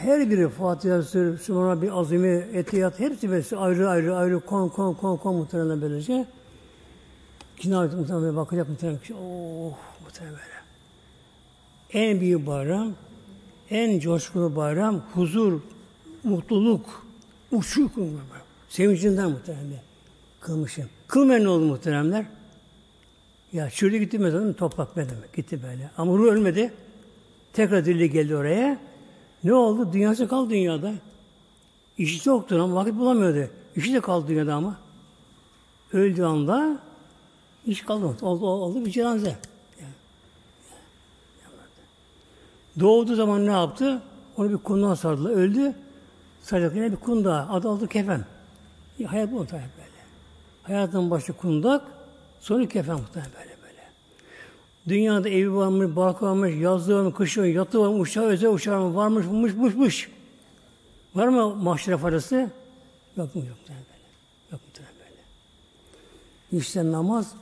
[0.00, 1.02] her biri Fatiha
[1.42, 6.26] sonra bir azimi, etiyat hepsi böyle ayrı ayrı ayrı kon kon kon kon muhtemelen böylece.
[7.56, 9.00] Cenab-ı muhtemelen bakacak muhtemelen.
[9.22, 10.58] Oh muhtemelen böyle.
[11.92, 12.92] En büyük bayram,
[13.70, 15.60] en coşkulu bayram, huzur,
[16.24, 17.06] mutluluk,
[17.52, 17.92] uçuk
[18.68, 19.80] sevincinden muhtemelen
[20.40, 20.88] kılmışım.
[21.08, 22.26] Kılmayan oldu muhteremler?
[23.52, 25.32] Ya çürüdü gitti mezarın toprak ne demek?
[25.32, 25.90] Gitti böyle.
[25.96, 26.72] Ama ruh ölmedi.
[27.52, 28.87] Tekrar dili geldi oraya.
[29.44, 29.92] Ne oldu?
[29.92, 30.92] Dünyası kaldı dünyada.
[31.98, 33.50] İşi yoktu ama vakit bulamıyordu.
[33.76, 34.76] İşi de kaldı dünyada ama.
[35.92, 36.78] Öldüğü anda
[37.66, 38.16] iş kaldı.
[38.22, 39.36] Oldu, oldu bir cenaze.
[42.80, 44.02] Doğduğu zaman ne yaptı?
[44.36, 45.30] Onu bir kundağa sardılar.
[45.30, 45.74] Öldü.
[46.42, 47.48] Saracak bir kundağa.
[47.50, 48.24] Adı oldu kefen.
[49.06, 49.88] Hayat bu muhtemelen böyle.
[50.62, 51.82] Hayatın başı kundak,
[52.40, 53.57] sonra kefen muhtemelen böyle.
[54.88, 59.26] Dünyada evi varmış, barkı varmış, yazlığı varmış, kışı varmış, yatı varmış, uçağı, özel uçağı varmış,
[59.26, 60.10] varmış, mış, mış, mış.
[61.14, 62.50] Var mı mahşere parası?
[63.16, 63.42] Yok mu?
[63.48, 63.80] Yok böyle.
[64.52, 66.62] Yok mu böyle.
[66.62, 67.34] İşte namaz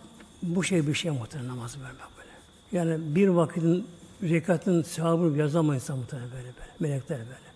[0.42, 2.30] bu şey bir şey muhtemelen namaz vermek böyle.
[2.72, 3.86] Yani bir vakitin
[4.22, 6.70] rekatın sahabını yazamayız insan muhtemelen böyle böyle.
[6.80, 7.46] Melekler böyle.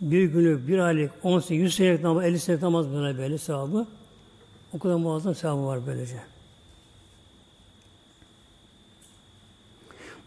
[0.00, 3.86] Bir günü, bir aylık, on sene, yüz senelik namaz, elli senelik namaz böyle böyle sahabı.
[4.74, 6.20] O kadar muazzam sahabı var böylece.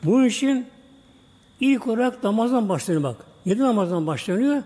[0.03, 0.67] Bu işin
[1.59, 3.15] ilk olarak namazdan başlanıyor bak.
[3.45, 4.63] Neden namazdan başlanıyor?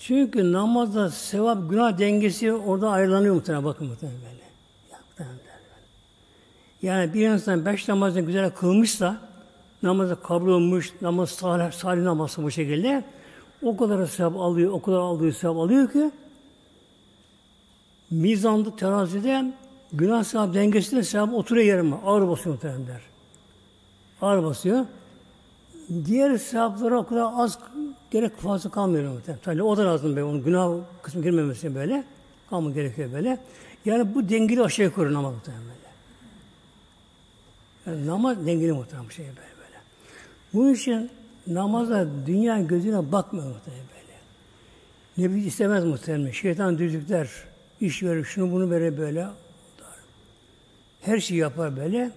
[0.00, 4.42] Çünkü namazda sevap günah dengesi orada ayrılanıyor muhtemelen bakın muhtemelen böyle.
[4.92, 5.50] Ya, muhtemelen böyle.
[6.82, 9.20] Yani bir insan beş namazını güzel kılmışsa,
[9.82, 13.04] namazı kabul olmuş, namaz salih, salih namazı bu şekilde,
[13.62, 16.10] o kadar sevap alıyor, o kadar aldığı sevap alıyor ki,
[18.10, 19.52] mizanda, terazide
[19.92, 21.96] günah sevap dengesinde sevap oturuyor yerime.
[22.04, 23.09] Ağır basıyor muhtemelenler.
[24.22, 24.86] Ağır basıyor.
[26.04, 27.58] Diğer sevaplara o kadar az
[28.10, 29.22] gerek fazla kalmıyor.
[29.42, 30.24] Tabii o da lazım böyle.
[30.24, 32.04] Onun günah kısmı girmemesi böyle.
[32.50, 33.38] Kalma gerekiyor böyle.
[33.84, 35.80] Yani bu dengeli aşağı yukarı namaz muhtemelen böyle.
[37.86, 39.78] Yani namaz dengeli muhtemelen bu şey böyle böyle.
[40.54, 41.10] Bunun için
[41.46, 44.18] namaza dünya gözüne bakmıyor muhtemelen böyle.
[45.18, 46.30] Ne bir istemez muhtemelen.
[46.30, 47.30] Şeytan düzlükler,
[47.80, 49.26] iş verir, şunu bunu verir böyle.
[51.00, 52.10] Her şeyi yapar böyle.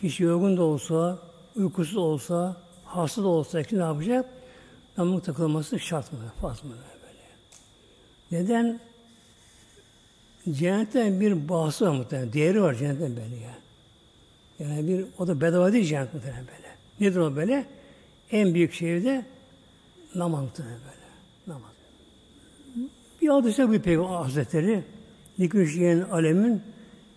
[0.00, 1.18] Kişi yorgun da olsa,
[1.56, 4.26] uykusuz olsa, hasta da olsa ne yapacak?
[4.96, 6.18] Namazın takılması şart mı?
[6.40, 6.70] Farz mı?
[7.02, 8.42] Böyle.
[8.42, 8.80] Neden?
[10.50, 12.32] Cennetten bir bahsi var muhtemelen.
[12.32, 13.54] Değeri var cennetten böyle ya.
[14.58, 16.76] Yani bir, o da bedava değil cennet muhtemelen böyle.
[17.00, 17.66] Nedir o böyle?
[18.30, 19.24] En büyük şey de
[20.14, 21.06] namaz muhtemelen böyle.
[21.46, 21.70] Namaz.
[23.22, 24.84] Bir hadise bu Peygamber Hazretleri
[25.40, 26.62] Liküşye'nin alemin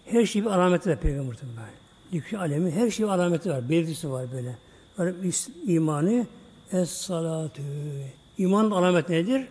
[0.05, 1.78] her şey bir alameti var Peygamber muhtemelen.
[2.13, 3.69] Liküşye alemin her şey alameti var.
[3.69, 4.55] Belirtisi var böyle.
[4.97, 5.15] Böyle
[5.65, 6.27] imanı
[6.71, 7.61] es salatü.
[8.37, 9.47] İman alamet nedir?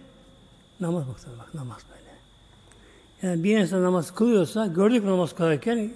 [0.81, 2.09] Namaz muhtemelen bak namaz böyle.
[3.23, 5.91] Yani bir insan namaz kılıyorsa, gördük namaz kılarken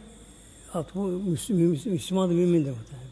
[0.74, 3.02] artık bu Müslüman, Müslüman da mümindir böyle.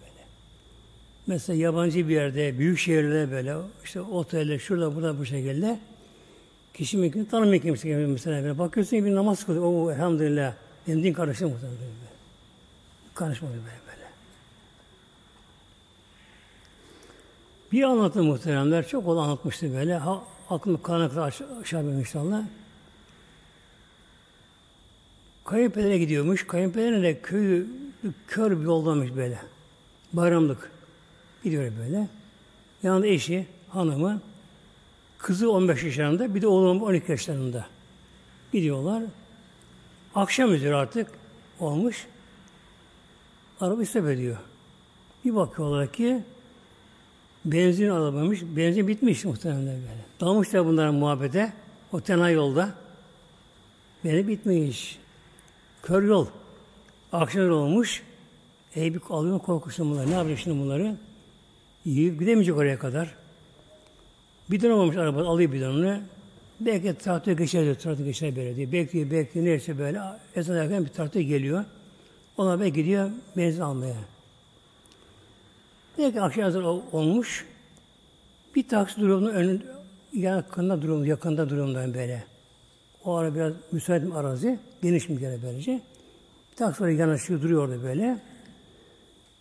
[1.27, 5.79] Mesela yabancı bir yerde, büyük şehirde böyle, işte otelde, şurada, burada bu şekilde
[6.75, 8.59] kişi mümkün tanımıyor kimse mesela böyle.
[8.59, 9.65] Bakıyorsun bir namaz kılıyor.
[9.65, 10.55] O elhamdülillah.
[10.89, 12.10] Benim din kardeşim muhtemelen böyle.
[13.14, 14.09] Karışmadı böyle böyle.
[17.73, 19.96] Bir anlatı muhteremler, çok olan anlatmıştı böyle.
[19.96, 22.42] Ha, aklımda kalana kadar aşağı, aşağı inşallah.
[25.44, 26.46] Kayınpedere gidiyormuş.
[26.46, 27.66] Kayınpederine de köyü
[28.29, 29.38] kör bir yoldaymış böyle.
[30.12, 30.70] Bayramlık.
[31.44, 32.09] Gidiyor böyle.
[32.83, 34.20] Yanında eşi, hanımı,
[35.18, 37.66] kızı 15 yaşlarında, bir de oğlum 12 yaşlarında.
[38.53, 39.03] Gidiyorlar.
[40.14, 41.11] Akşam üzeri artık
[41.61, 42.07] olmuş.
[43.61, 44.37] Araba istep ediyor.
[45.25, 46.23] Bir bakıyorlar ki
[47.44, 48.42] benzin alamamış.
[48.42, 50.05] Benzin bitmiş muhtemelen böyle.
[50.20, 51.53] Dalmışlar bunların muhabbete.
[51.92, 52.75] O tenha yolda.
[54.05, 54.99] Beni bitmiş.
[55.83, 56.27] Kör yol.
[57.12, 58.03] Akşam olmuş.
[58.75, 60.11] Ey bir alıyor korkuştum bunlar.
[60.11, 60.96] Ne yapacak şimdi bunları?
[61.85, 63.14] İyi, gidemeyecek oraya kadar.
[64.51, 65.99] Bidon olmamış araba alıyor bidonunu.
[66.61, 68.73] Belki traktör geçer diyor, traktör geçer böyle diye.
[68.73, 70.01] Bekliyor, bekliyor, neyse böyle.
[70.37, 71.64] Ezan erken bir traktör geliyor.
[72.37, 73.97] Ona belki gidiyor benzin almaya.
[75.99, 76.62] Belki akşam hazır
[76.93, 77.47] olmuş.
[78.57, 79.64] Bir taksi duruyor onun önünde,
[80.12, 82.25] yakında duruyor, yakında duruyor böyle.
[83.05, 84.59] O ara biraz müsait bir arazi.
[84.83, 85.81] Geniş bir kere böylece.
[86.53, 88.19] Bir taksi sonra yanaşıyor, duruyor orada böyle.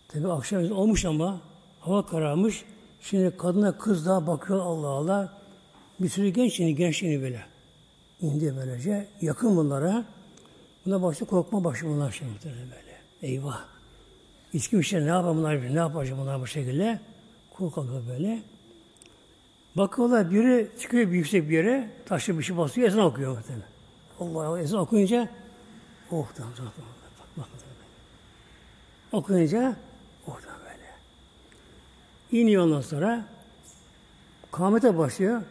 [0.08, 1.40] Tabi akşam olmuş ama
[1.80, 2.64] hava kararmış.
[3.00, 5.32] Şimdi kadına kız daha bakıyor Allah Allah.
[6.00, 7.40] Bir sürü genç şimdi gençliğini böyle.
[8.20, 9.08] indi böylece.
[9.20, 10.04] Yakın bunlara.
[10.90, 13.00] Buna başta korkma başlıyor bunlar şimdi böyle.
[13.22, 13.64] Eyvah.
[14.52, 15.74] İçki işte ne yapar bunlar?
[15.74, 17.00] Ne yapacak bunlar bu şekilde?
[17.54, 18.42] Korkalıyor böyle.
[19.76, 23.66] Bakıyorlar biri çıkıyor bir yüksek bir yere, taşlı bir şey basıyor, ezan okuyor muhtemelen.
[24.20, 25.28] Allah Allah, ezan okuyunca
[26.10, 26.92] oh tamam tamam tamam.
[27.36, 27.62] Bak, bak,
[29.12, 29.76] Okuyunca
[30.26, 30.90] oh tamam böyle.
[32.42, 33.24] İniyor ondan sonra
[34.52, 35.42] kâmete başlıyor.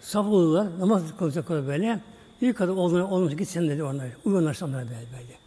[0.00, 2.00] Saf oluyorlar, namaz kılacak böyle.
[2.42, 4.08] Bir kadın olduğunu olmuş git sen dedi onlar.
[4.24, 5.38] Uyanlar onlara böyle böyle.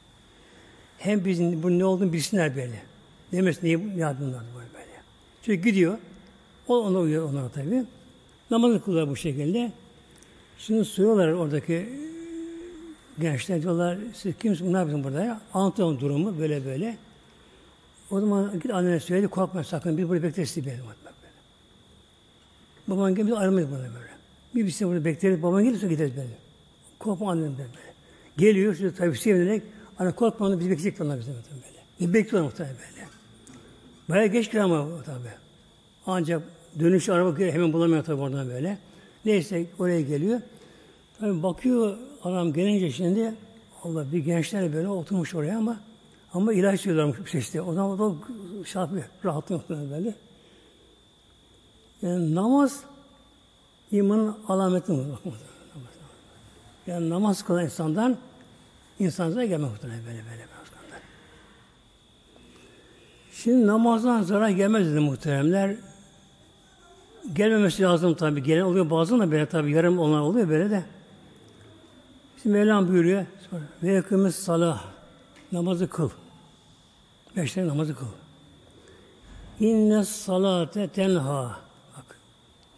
[0.97, 2.81] Hem bizim bu ne olduğunu bilsinler böyle.
[3.31, 5.01] Demesin niye ne yapıyorlar böyle böyle.
[5.43, 5.97] Çünkü gidiyor.
[6.67, 7.83] O ona uyuyor onlara tabii.
[8.51, 9.71] Namazı kılıyor bu şekilde.
[10.57, 11.89] Şimdi soruyorlar oradaki
[13.19, 15.41] gençler diyorlar siz kimsiniz ne yapıyorsunuz burada ya?
[15.53, 16.97] Anlatıyorum durumu böyle böyle.
[18.11, 20.81] O zaman git annene söyledi korkma sakın bir burada bekleriz diye böyle.
[22.87, 24.11] Baban gelip aramayız bana böyle.
[24.55, 25.43] Bir bir burada bekleriz.
[25.43, 26.40] Baban gelirse gideriz böyle.
[27.03, 27.69] Korkma annem böyle.
[28.37, 29.63] Geliyor şimdi tabii sevinerek
[29.99, 31.81] anne korkma onu biz bekleyecek onlar bize böyle.
[31.99, 33.07] Bir bekliyorlar muhtemelen böyle.
[34.09, 35.33] Bayağı geç ama tabii.
[36.05, 36.43] Ancak
[36.79, 38.77] Dönüş araba hemen bulamıyor tabii oradan böyle.
[39.25, 40.41] Neyse oraya geliyor.
[41.19, 43.33] Tabii bakıyor adam gelince şimdi
[43.83, 45.79] Allah bir gençler böyle oturmuş oraya ama
[46.33, 47.61] ama ilaç yiyorlarmış işte.
[47.61, 48.15] O zaman da
[48.65, 50.15] şey yapıyor, rahatlıyor böyle.
[52.01, 52.83] Yani namaz
[53.91, 55.03] imanın alameti mi?
[56.87, 58.17] Yani namaz kılan insandan
[58.99, 60.51] insanlara gelmek muhtemelen böyle böyle.
[63.43, 65.75] Şimdi namazdan zarar gelmez dedi muhteremler
[67.33, 68.43] gelmemesi lazım tabi.
[68.43, 70.83] Gelen oluyor bazen de böyle tabi yarım onlar oluyor böyle de.
[72.41, 73.25] Şimdi Mevlam buyuruyor.
[73.83, 74.83] Ve yakımız salah.
[75.51, 76.09] Namazı kıl.
[77.35, 78.05] Beş tane namazı kıl.
[79.59, 81.59] İnne salate tenha.
[81.97, 82.17] Bak.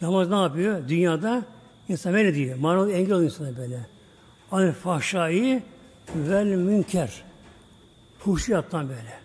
[0.02, 0.88] Namaz ne yapıyor?
[0.88, 1.46] Dünyada
[1.90, 2.58] insan böyle diyor.
[2.58, 3.93] Manalı engel oluyor insana böyle.
[4.54, 5.64] Anil fahşayı
[6.16, 7.24] vel münker.
[8.20, 9.20] Fuhşiyattan böyle.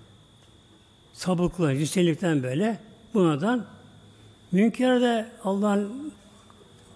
[1.12, 2.78] Sabıklı, cinsellikten böyle.
[3.14, 3.64] Bunlardan
[4.52, 6.12] münker de Allah'ın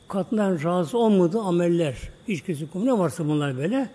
[0.09, 1.97] katından razı olmadığı ameller.
[2.29, 3.91] Hiç kimse ne varsa bunlar böyle.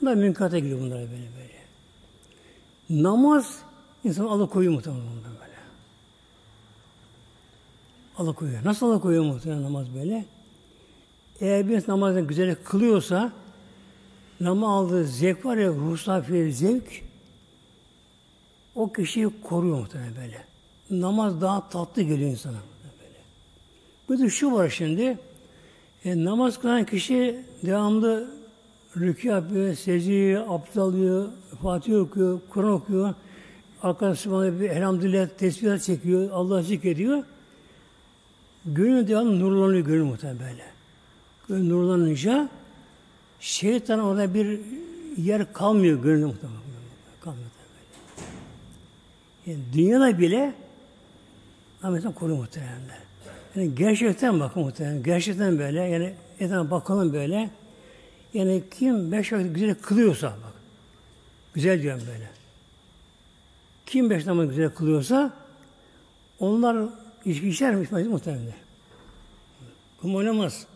[0.00, 3.02] Bunlar münkata giriyor bunlar böyle böyle.
[3.02, 3.58] Namaz
[4.04, 5.56] insan alıkoyuyor muhtemelen bundan böyle.
[8.18, 8.64] Alıkoyuyor.
[8.64, 10.24] Nasıl alıkoyuyor muhtemelen namaz böyle?
[11.40, 13.32] Eğer bir namazını güzel kılıyorsa
[14.40, 17.02] namaz aldığı zevk var ya ruhsal zevk
[18.74, 20.44] o kişiyi koruyor muhtemelen böyle.
[20.90, 22.56] Namaz daha tatlı geliyor insana.
[23.00, 23.20] Böyle.
[24.10, 25.18] Bir de şu var şimdi
[26.04, 28.30] e, namaz kılan kişi devamlı
[28.96, 31.28] rükû yapıyor, secde abdest alıyor,
[31.62, 33.14] Fatih okuyor, Kur'an okuyor.
[33.82, 37.24] Arkadaşlarına bir elhamdülillah tesbihat çekiyor, Allah'ı zikrediyor.
[38.64, 40.64] Gönül devamlı nurlanıyor gönül muhtemelen böyle.
[41.48, 42.48] Gönül nurlanınca
[43.40, 44.60] şeytan orada bir
[45.16, 46.60] yer kalmıyor gönül muhtemelen.
[47.20, 47.50] Kalmıyor
[49.46, 49.52] böyle.
[49.52, 50.54] Yani dünyada bile
[51.82, 52.80] Ahmet'in koruyor muhtemelen.
[53.56, 55.02] Yani gerçekten bakın muhtemelen.
[55.02, 55.80] Gerçekten böyle.
[55.80, 57.50] Yani etrafına bakalım böyle.
[58.34, 60.52] Yani kim beş vakit güzel kılıyorsa bak.
[61.54, 62.30] Güzel diyorum böyle.
[63.86, 65.32] Kim beş namaz güzel kılıyorsa
[66.38, 66.88] onlar
[67.24, 67.88] içki içer mi?
[67.90, 68.54] Muhtemelen.
[70.00, 70.66] Kum oynamaz.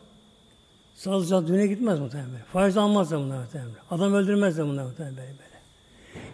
[0.94, 2.44] Sağlıcak düğüne gitmez muhtemelen.
[2.52, 3.74] Faiz almaz da bunlar muhtemelen.
[3.90, 5.34] Adam öldürmez de bunlar muhtemelen böyle.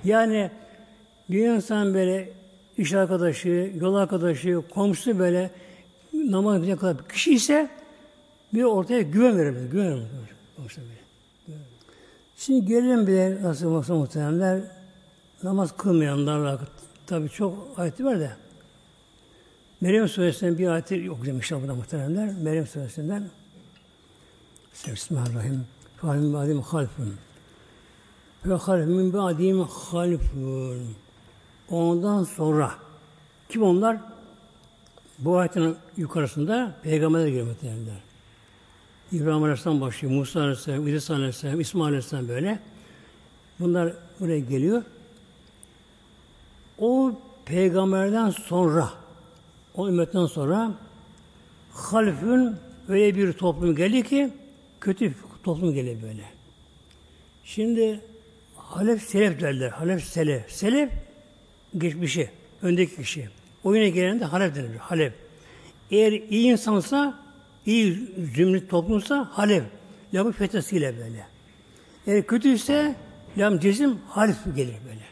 [0.04, 0.50] Yani
[1.30, 2.32] bir insan böyle
[2.78, 5.50] iş arkadaşı, yol arkadaşı, komşusu böyle
[6.12, 7.70] namaz ne kadar bir kişi ise
[8.54, 9.70] bir ortaya güven verebilir.
[9.70, 10.10] Güven verebilir.
[10.56, 11.00] Komşusu böyle.
[12.36, 14.60] Şimdi gelelim bir nasıl olsa muhteremler
[15.42, 16.60] namaz kılmayanlarla
[17.06, 18.30] tabi çok ayeti var da
[19.80, 22.34] Meryem Suresi'nden bir ayeti okuyacağım inşallah burada muhteremler.
[22.42, 23.22] Meryem Suresi'nden
[24.86, 25.66] Bismillahirrahmanirrahim.
[25.96, 27.14] Fahim ba'dim halfun.
[28.46, 30.96] Ve halfun min ba'dim halfun.
[31.70, 32.72] Ondan sonra
[33.48, 33.98] kim onlar?
[35.18, 38.00] Bu ayetin yukarısında peygamberler geliyor muhteremler.
[39.12, 42.58] İbrahim Aleyhisselam başlıyor, Musa Aleyhisselam, İdris Aleyhisselam, İsmail Aleyhisselam böyle.
[43.58, 44.82] Bunlar buraya geliyor.
[46.78, 47.12] O
[47.44, 48.90] peygamberden sonra,
[49.74, 50.72] o ümmetten sonra
[51.72, 52.56] halfün
[52.88, 54.39] öyle bir toplum geliyor ki
[54.80, 56.22] kötü toplum geliyor böyle.
[57.44, 58.00] Şimdi
[58.56, 59.70] Halef Selef derler.
[59.70, 60.50] Halef Selef.
[60.52, 60.90] Selef
[61.78, 62.30] geçmişi,
[62.62, 63.28] öndeki kişi.
[63.64, 64.76] Oyuna gelen de Halef denir.
[64.76, 65.12] Halef.
[65.90, 67.20] Eğer iyi insansa
[67.66, 69.64] iyi zümrüt toplumsa Halef.
[70.14, 71.26] Lamı fethesiyle böyle.
[72.06, 72.96] Eğer kötüyse
[73.38, 75.04] lam cezim halif gelir böyle.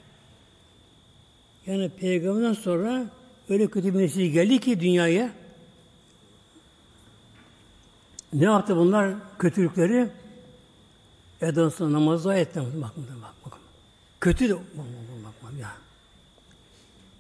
[1.67, 3.11] Yani peygamberden sonra
[3.49, 5.31] öyle kötü bir nesil geldi ki dünyaya
[8.33, 10.11] ne yaptı bunlar kötülükleri?
[11.41, 13.59] Edansına namazı ayetten bak bak bak.
[14.21, 14.63] Kötü de bak,
[15.25, 15.69] bak, bak, ya.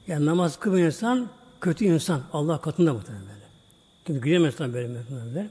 [0.06, 1.28] Yani namaz kılmayan insan
[1.61, 2.22] kötü insan.
[2.32, 3.24] Allah katında muhtemelen.
[4.06, 5.46] Çünkü gülemezsen böyle mevzularda.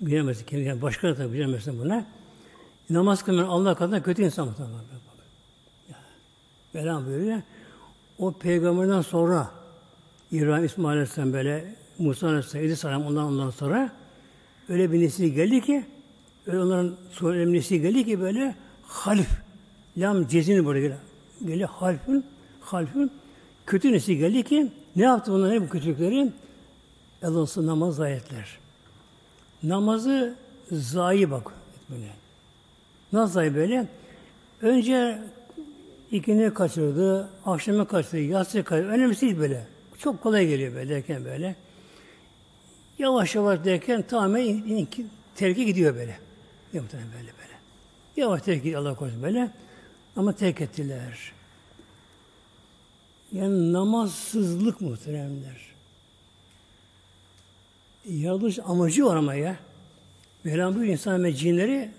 [0.00, 0.56] Gülemezsin.
[0.56, 2.06] Yani başka da gülemezsin buna.
[2.90, 4.78] Namaz kılmayan Allah katında kötü insan muhtemelen.
[6.74, 7.42] Mevlam buyuruyor.
[8.18, 9.50] O peygamberden sonra
[10.32, 13.92] İbrahim İsmail Aleyhisselam böyle Musa Aleyhisselam, İdris Aleyhisselam ondan ondan sonra
[14.68, 15.84] öyle bir nesil geldi ki
[16.46, 19.28] öyle onların sonra bir nesil geldi ki böyle halif
[19.96, 21.00] lam cezini böyle geliyor.
[21.46, 22.24] Geliyor halifin
[22.60, 23.10] halifin
[23.66, 26.32] kötü nesil geldi ki ne yaptı bunlar ne bu kötülükleri?
[27.22, 28.58] Elonsu namaz ayetler.
[29.62, 30.34] Namazı
[30.72, 31.52] zayi bak.
[31.90, 32.08] Böyle.
[33.12, 33.88] Nasıl zayi böyle?
[34.62, 35.18] Önce
[36.10, 39.20] ikini kaçırdı, akşamı kaçırdı, yatsı kaçırdı.
[39.20, 39.66] Değil böyle.
[39.98, 41.56] Çok kolay geliyor böyle derken böyle.
[42.98, 44.86] Yavaş yavaş derken tamamen
[45.34, 46.18] terki gidiyor böyle.
[46.72, 47.58] Muhtemelen böyle böyle.
[48.16, 49.50] Yavaş terk gidiyor Allah korusun böyle.
[50.16, 51.32] Ama terk ettiler.
[53.32, 55.68] Yani namazsızlık muhteremler.
[58.08, 59.56] Yaratılış amacı var ama ya.
[60.44, 61.90] Mevlam bu insan ve cinleri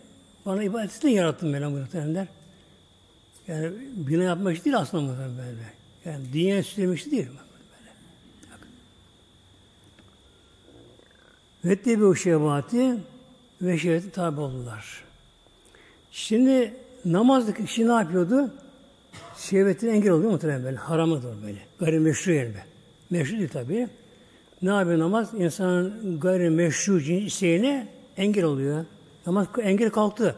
[0.45, 2.27] bana ibadet için yarattım Mevlam muhteremler.
[3.47, 5.73] Yani bina yapmak değil aslında böyle.
[6.05, 7.27] Yani dünya süslemek değil.
[7.27, 7.48] Böyle.
[11.65, 12.95] Ve de bu şehvati
[13.61, 15.03] ve şehveti tabi oldular.
[16.11, 16.73] Şimdi
[17.05, 18.53] namazdaki kişi ne yapıyordu?
[19.37, 20.77] Şehvetine engel oluyor muhtemelen böyle.
[20.77, 21.59] Haramıdır böyle.
[21.79, 22.53] Gayrimeşru yani.
[23.09, 23.87] Meşru değil tabi.
[24.61, 25.33] Ne yapıyor namaz?
[25.33, 27.87] İnsanın gayrimeşru isteğine
[28.17, 28.85] engel oluyor.
[29.25, 30.35] Namaz engel kalktı.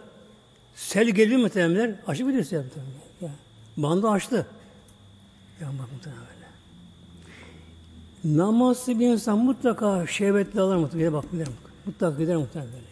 [0.75, 1.95] Sel geliyor muhtemelenler.
[2.07, 3.37] Açık bir sel muhtemelen.
[3.77, 4.47] Bandı açtı.
[5.61, 6.30] Ya bak muhtemelen.
[8.25, 11.13] Namazlı bir insan mutlaka şehvetli alır mutlaka.
[11.13, 11.47] Bak gider
[11.85, 12.85] mutlaka gider muhtemelen böyle.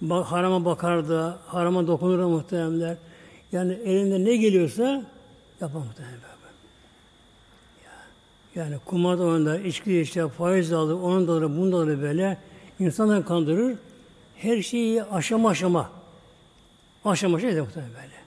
[0.00, 2.96] Bak, harama bakar da, harama dokunur da muhteremler.
[3.52, 5.02] Yani elinde ne geliyorsa
[5.60, 6.20] yapar böyle.
[8.54, 12.38] Yani kumar oyunda, içki işte, faiz alır, onun da alır, bunu da alır böyle.
[12.78, 13.78] İnsanları kandırır.
[14.36, 15.90] Her şeyi aşama aşama.
[17.04, 18.20] Aşama aşama eder muhtemelen böyle.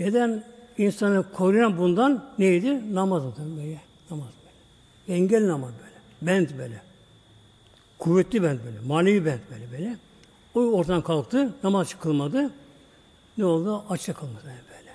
[0.00, 0.44] Neden?
[0.78, 2.94] insanı koruyan bundan neydi?
[2.94, 3.80] Namaz muhtemelen böyle.
[4.10, 4.41] Namaz.
[5.12, 5.92] Engel namaz böyle.
[6.22, 6.82] Bent böyle.
[7.98, 8.80] Kuvvetli bent böyle.
[8.86, 9.96] Manevi bent böyle böyle.
[10.54, 11.54] O ortadan kalktı.
[11.62, 12.50] Namaz kılmadı.
[13.38, 13.84] Ne oldu?
[13.88, 14.92] Açık kalmadı böyle.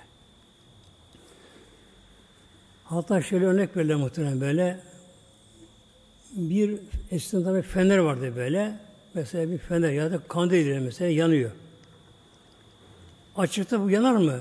[2.84, 4.80] Hatta şöyle örnek verelim muhtemelen böyle.
[6.32, 6.78] Bir
[7.10, 8.78] eskiden bir fener vardı böyle.
[9.14, 11.50] Mesela bir fener ya da kandil mesela yanıyor.
[13.36, 14.40] Açıkta bu yanar mı?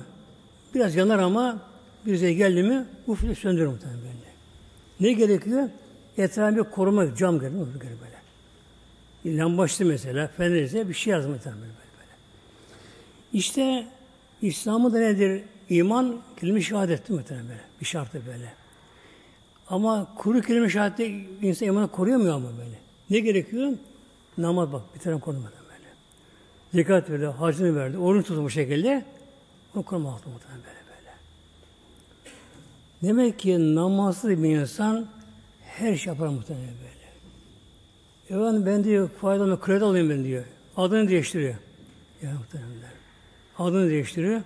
[0.76, 1.62] Biraz yanar ama
[2.06, 4.17] bir şey geldi mi ufle söndürür muhtemelen böyle.
[5.00, 5.70] Ne gerekiyor?
[6.18, 9.38] Etrafı koruma, cam gerekiyor böyle.
[9.38, 12.12] Lambaçlı mesela, fener ise bir şey yazma muhtemelen böyle, böyle.
[13.34, 13.88] İşte
[14.42, 15.44] İslam'ın da nedir?
[15.70, 17.62] İman kelime şehadet muhtemelen böyle.
[17.82, 18.54] Bir şartı böyle.
[19.70, 21.08] Ama kuru kelime şehadette
[21.42, 22.80] insan imanı koruyamıyor ama böyle.
[23.10, 23.74] Ne gerekiyor?
[24.38, 25.90] Namaz bak bir taraf korumadan böyle.
[26.74, 29.06] Zekat verdi, hacını verdi, oruç tuttu bu şekilde.
[29.76, 30.78] Onu koruma altı muhtemelen böyle.
[33.04, 35.08] Demek ki namazlı bir insan
[35.62, 36.98] her şey yapar muhtemelen böyle.
[38.30, 40.44] Efendim ben diyor faydalı kredi alayım ben diyor.
[40.78, 41.56] Adını değiştiriyor.
[42.22, 42.92] Ya muhtemelenler.
[43.58, 44.42] Adını değiştiriyor.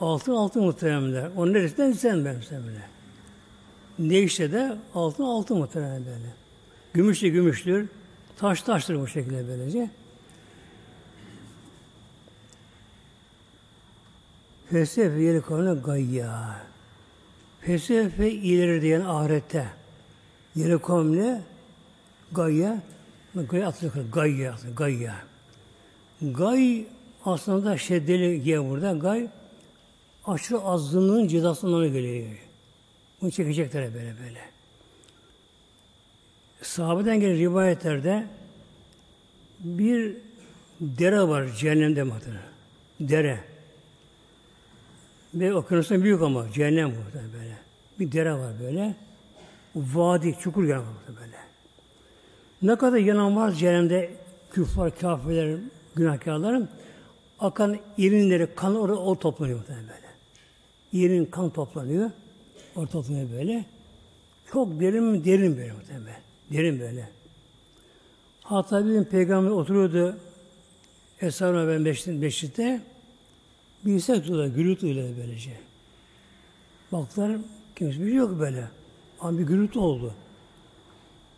[0.00, 1.30] Altın altın muhteremler.
[1.36, 2.82] Onun neresinden sen ben muhteremler.
[3.98, 6.34] Ne işte de altın altın muhteremler böyle.
[6.94, 7.88] Gümüş de gümüştür.
[8.36, 9.90] Taş taştır bu şekilde böylece.
[14.70, 16.64] Felsefe yeri kavramı gayya.
[17.66, 19.66] Felsefe ileri diyen ahirette.
[20.56, 21.42] Yeri kavramı
[22.32, 22.82] gayya.
[23.34, 24.10] Gayya atılıyor.
[24.12, 24.56] Gayya.
[24.76, 25.14] Gayya.
[26.22, 26.86] Gay
[27.24, 28.92] aslında şeddeli giye burada.
[28.92, 29.28] Gay
[30.26, 32.26] aşırı azlığının cezasından geliyor.
[33.20, 34.40] Bunu çekecekler böyle böyle.
[36.62, 38.26] Sahabeden gelen rivayetlerde
[39.60, 40.16] bir
[40.80, 42.42] dere var cehennemde muhtemelen.
[43.00, 43.53] Dere.
[45.34, 47.56] Ve okyanusun büyük ama cehennem muhtemelen böyle.
[47.98, 48.94] Bir dere var böyle.
[49.76, 51.36] Vadi, çukur yanan var böyle.
[52.62, 54.10] Ne kadar yanan var cehennemde
[54.50, 55.58] küffar, kafirler,
[55.94, 56.68] günahkarların
[57.40, 60.04] akan irinleri, kan orada o toplanıyor böyle.
[60.92, 62.10] İrin kan toplanıyor.
[62.76, 63.64] Orada toplanıyor böyle.
[64.52, 66.20] Çok derin derin böyle muhtemelen.
[66.52, 67.08] Derin böyle.
[68.42, 70.16] Hatta bir gün peygamber oturuyordu
[71.20, 71.84] Esra-ı
[72.22, 72.80] Beşik'te
[73.84, 75.50] bir ses duydular, gürültü ile böylece.
[76.92, 77.36] Baktılar,
[77.76, 78.68] kimse bir şey yok böyle.
[79.20, 80.14] Ama bir gürültü oldu.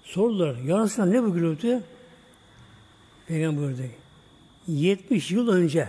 [0.03, 1.83] Sordular, ya ne bu gürültü?
[3.27, 3.83] Peygamber buyurdu.
[4.69, 5.89] 70 yıl önce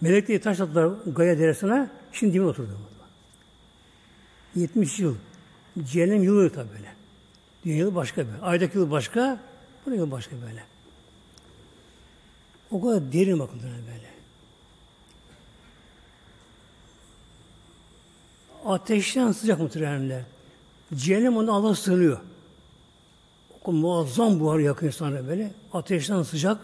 [0.00, 2.78] melekleri taş attılar Gaya Deresi'ne, şimdi dibine oturdu.
[4.54, 5.16] 70 yıl.
[5.84, 6.92] Cehennem yılı tabi böyle.
[7.64, 8.40] Dünya yılı başka böyle.
[8.42, 9.40] Aydaki yıl başka,
[9.86, 10.62] bu yıl başka böyle.
[12.70, 14.07] O kadar derin bakın böyle.
[18.68, 20.22] Ateşten sıcak muhteremler.
[20.94, 22.18] Cehennem onu Allah sığınıyor.
[23.64, 25.52] O muazzam buhar yakıyor sonra böyle.
[25.72, 26.58] Ateşten sıcak.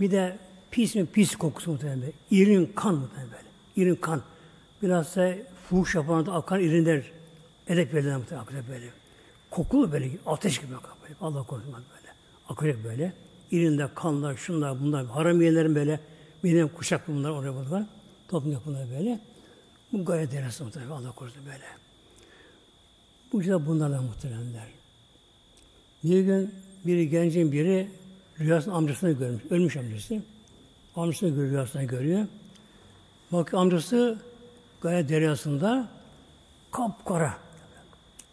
[0.00, 0.38] Bir de
[0.70, 2.12] pis mi pis kokusu muhtemelen.
[2.30, 3.48] İrin kan muhtemelen böyle.
[3.76, 4.22] İrin kan.
[4.82, 5.34] Bilhassa
[5.68, 7.02] fuhuş yapan da akan irinler
[7.68, 8.86] edep verilen muhtemelen böyle.
[9.50, 11.14] Kokulu böyle ateş gibi akar böyle.
[11.20, 12.14] Allah korusun böyle.
[12.48, 13.12] Akacak böyle.
[13.50, 15.06] İrinde kanlar, şunlar, bunlar.
[15.06, 16.00] Haramiyelerin böyle
[16.44, 17.82] benim kuşak bunlar oraya bunlar.
[18.28, 19.20] Toplum bunlar böyle.
[19.92, 20.90] Bu gayet deresi muhtemelen.
[20.90, 21.64] Allah korusun böyle.
[23.32, 24.68] Bu işte bunlarla muhtemelenler.
[26.04, 26.54] Bir gün
[26.86, 27.90] biri gencin biri
[28.40, 29.42] rüyasında amcasını görmüş.
[29.50, 30.22] Ölmüş amcası.
[30.96, 32.26] Amcasını görüyor, rüyasında görüyor.
[33.32, 34.18] Bak amcası
[34.80, 35.88] gayet deryasında
[36.70, 37.36] kapkara.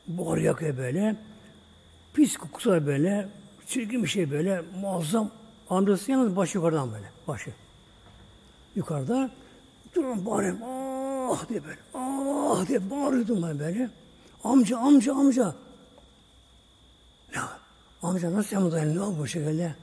[0.08, 1.16] Buhar yakıyor böyle.
[2.14, 3.30] Pis kokusu var böyle.
[3.68, 4.64] Çirkin bir şey böyle.
[4.82, 5.32] Muazzam.
[5.70, 7.12] Amcası yalnız başı yukarıdan böyle.
[7.28, 7.54] Başı.
[8.76, 9.30] Yukarıda.
[9.95, 10.64] Durun bağırayım.
[11.32, 11.80] Ah diye böyle.
[11.93, 13.89] Ah diye bağırıyordum ben böyle.
[14.43, 15.55] Amca, amca, amca.
[17.36, 17.49] Ya,
[18.03, 18.95] amca nasıl yapmadın?
[18.95, 19.76] Ne oldu bu şekilde?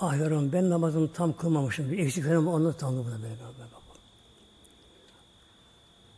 [0.00, 1.92] Ah yavrum ben namazımı tam kılmamışım.
[1.92, 3.68] Bir eksik falan onu tam buna böyle, böyle, böyle.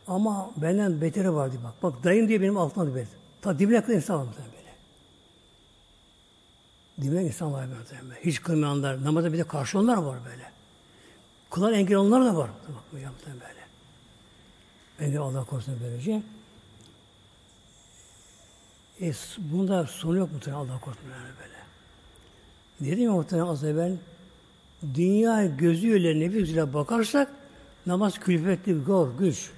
[0.07, 1.83] Ama benden beteri vardı bak.
[1.83, 3.07] Bak dayım diye benim altımda beter.
[3.41, 4.71] Ta dibine kadar insan var böyle.
[7.01, 8.21] Dibine insan var böyle.
[8.25, 10.51] Hiç kılmayanlar, namaza bir de karşı onlar var böyle.
[11.49, 12.49] Kılan engel onlar da var.
[12.67, 13.60] Bak böyle.
[15.01, 16.21] Beni Allah korusun böylece.
[19.01, 22.91] E, bunda sonu yok muhtemelen Allah korusun yani böyle.
[22.91, 23.97] Dedim ya muhtemelen az evvel
[24.93, 27.31] dünya gözüyle nefisiyle bakarsak
[27.85, 29.51] namaz külfetli, zor, güç.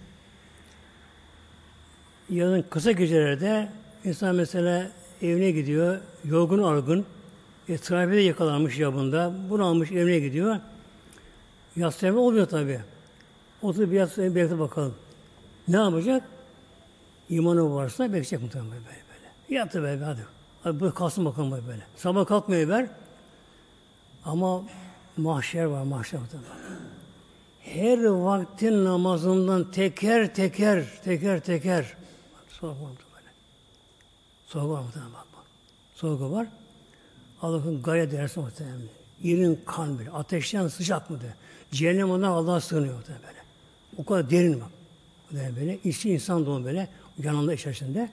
[2.29, 3.69] Yazın kısa gecelerde
[4.03, 4.91] insan mesela
[5.21, 7.05] evine gidiyor, yorgun argın,
[7.69, 10.59] e, trafikte yakalanmış yabında, bunu almış evine gidiyor.
[11.75, 12.79] Yatsı olmuyor tabi.
[13.61, 14.95] Oturup bir yatsı bakalım.
[15.67, 16.23] Ne yapacak?
[17.29, 19.59] İmanı varsa bekleyecek muhtemelen böyle böyle.
[19.59, 20.25] Yattı böyle hadi.
[20.63, 21.83] Hadi bu kalsın bakalım böyle böyle.
[21.95, 22.87] Sabah kalkmıyor ver.
[24.25, 24.63] Ama
[25.17, 26.49] mahşer var mahşer muhtemelen.
[27.59, 31.93] Her vaktin namazından teker teker teker teker
[32.49, 33.29] sorgu var böyle.
[34.47, 35.13] Sorgu var muhtemelen.
[35.95, 36.47] Sorgu var.
[37.41, 38.81] Allah'ın gayet dersi muhtemelen.
[39.23, 40.11] İrin kan bile.
[40.11, 41.33] Ateşten sıcak mı de.
[41.71, 43.39] Cehennem ondan Allah'a sığınıyor muhtemelen böyle.
[43.97, 44.69] O kadar derin bak.
[45.33, 45.79] Böyle, böyle.
[45.83, 46.87] İşçi insan doğum böyle.
[47.23, 48.09] Yanında içerisinde.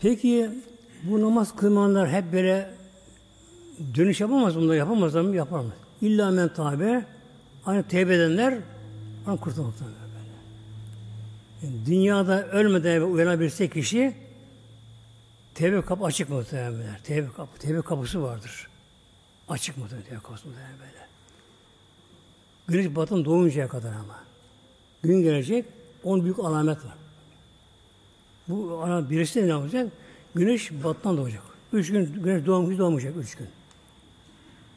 [0.00, 0.50] Peki
[1.02, 2.74] bu namaz kılmanlar hep böyle
[3.94, 4.76] dönüş yapamaz mı?
[4.76, 5.36] Yapamazlar mı?
[5.36, 5.72] Yapar mı?
[6.00, 7.04] İlla men tabi
[7.64, 8.58] hani tevbe edenler
[9.24, 10.00] hani kurtulmaktan böyle.
[11.62, 14.14] Yani dünyada ölmeden uyanabilse kişi
[15.54, 16.98] tevbe kapı açık muhtemelen.
[17.04, 18.68] Tevbe kapı, tevbe kapısı vardır.
[19.48, 21.09] Açık muhtemelen tevbe kapısı muhtemelen böyle.
[22.70, 24.20] Güneş batın doğuncaya kadar ama.
[25.02, 25.64] Gün gelecek,
[26.04, 26.94] on büyük alamet var.
[28.48, 29.92] Bu ana birisi ne yapacak?
[30.34, 31.42] Güneş battan doğacak.
[31.72, 33.48] Üç gün güneş doğmuş doğmayacak üç gün.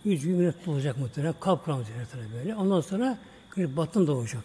[0.05, 1.35] Üç gün güneş doğacak muhtemelen.
[1.39, 2.55] Kapkaranlık tabii böyle.
[2.55, 3.17] Ondan sonra
[3.55, 4.43] güneş battan doğacak.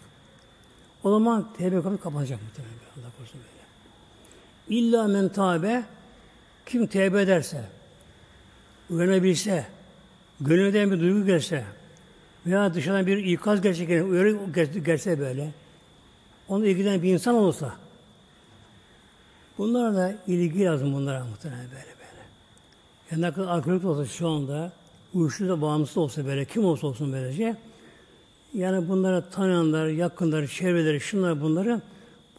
[1.03, 2.73] O zaman tevbe kapı kapanacak muhtemelen.
[2.97, 4.79] Allah korusun böyle.
[4.79, 5.83] İlla men tabe
[6.65, 7.63] kim tevbe ederse,
[8.89, 9.65] uyanabilse,
[10.41, 11.65] gönülden bir duygu gelse
[12.45, 14.37] veya dışarıdan bir ikaz gerçekten uyarı
[14.85, 15.51] gelse böyle,
[16.47, 17.73] onu ilgilenen bir insan olsa,
[19.57, 22.25] bunlara da ilgi lazım bunlara muhtemelen böyle böyle.
[23.11, 24.71] Yani ne kadar alkolik olsa şu anda,
[25.13, 27.55] uyuşturucu da bağımlısı olsa böyle, kim olsa olsun böylece,
[28.53, 31.81] yani bunlara tanıyanlar, yakınları, çevreleri, şunlar bunları,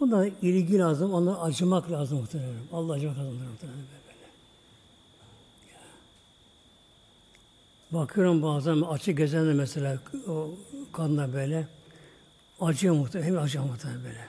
[0.01, 2.55] bunlara ilgi lazım, onlara acımak lazım muhtemelen.
[2.73, 4.00] Allah acımak lazım muhtemelen böyle.
[7.93, 10.55] Bakıyorum bazen açık gezenler mesela o
[10.93, 11.67] kadınlar böyle
[12.61, 14.25] acıyor muhtemelen, hem acıyor muhtemelen böyle.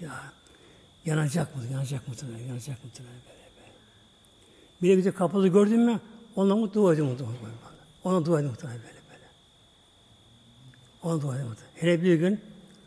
[0.00, 0.32] Ya
[1.04, 3.50] yanacak mı, yanacak muhtemelen, yanacak muhtemelen böyle.
[4.82, 4.96] böyle.
[4.96, 6.00] Bir de kapalı gördün mü,
[6.36, 7.36] onunla mutlu dua ediyor muhtemelen.
[8.04, 9.24] Ona dua ediyor muhtemelen böyle böyle.
[11.02, 11.76] Ona dua ediyor muhtemelen.
[11.76, 12.40] Hele bir gün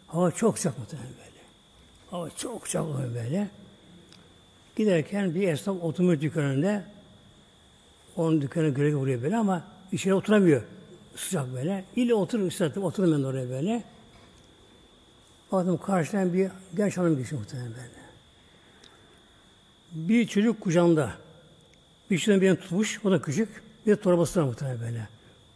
[0.07, 1.39] hava çok sıcak muhtemelen böyle.
[2.11, 3.49] Hava çok sıcak oluyor böyle.
[4.75, 6.83] Giderken bir esnaf oturmuş dükkanında
[8.15, 10.61] onun dükkanı göre vuruyor böyle ama içeri oturamıyor.
[11.15, 11.83] Sıcak böyle.
[11.95, 13.83] İlle otur, istedim, oturdum oraya böyle.
[15.51, 17.99] Baktım karşıdan bir genç hanım geçiyor muhtemelen böyle.
[19.91, 21.11] Bir çocuk kucağında.
[22.11, 23.63] Bir çocuk birini tutmuş, o da küçük.
[23.85, 25.07] Bir de torbası var muhtemelen böyle.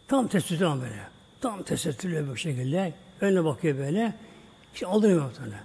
[0.08, 1.02] Tam tesettürlü ama böyle.
[1.40, 2.94] Tam tesettürlü bir şekilde.
[3.20, 4.14] Önüne bakıyor böyle.
[4.74, 5.64] İşte aldırmıyor muhtemelen.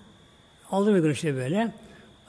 [0.72, 1.74] Aldırmıyor işte böyle.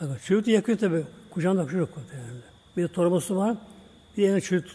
[0.00, 1.04] Bakın çocuk da yakıyor tabii.
[1.30, 2.30] Kucağında çocuk muhtemelen.
[2.76, 3.56] Bir de torbası var.
[4.16, 4.68] Bir de çocuk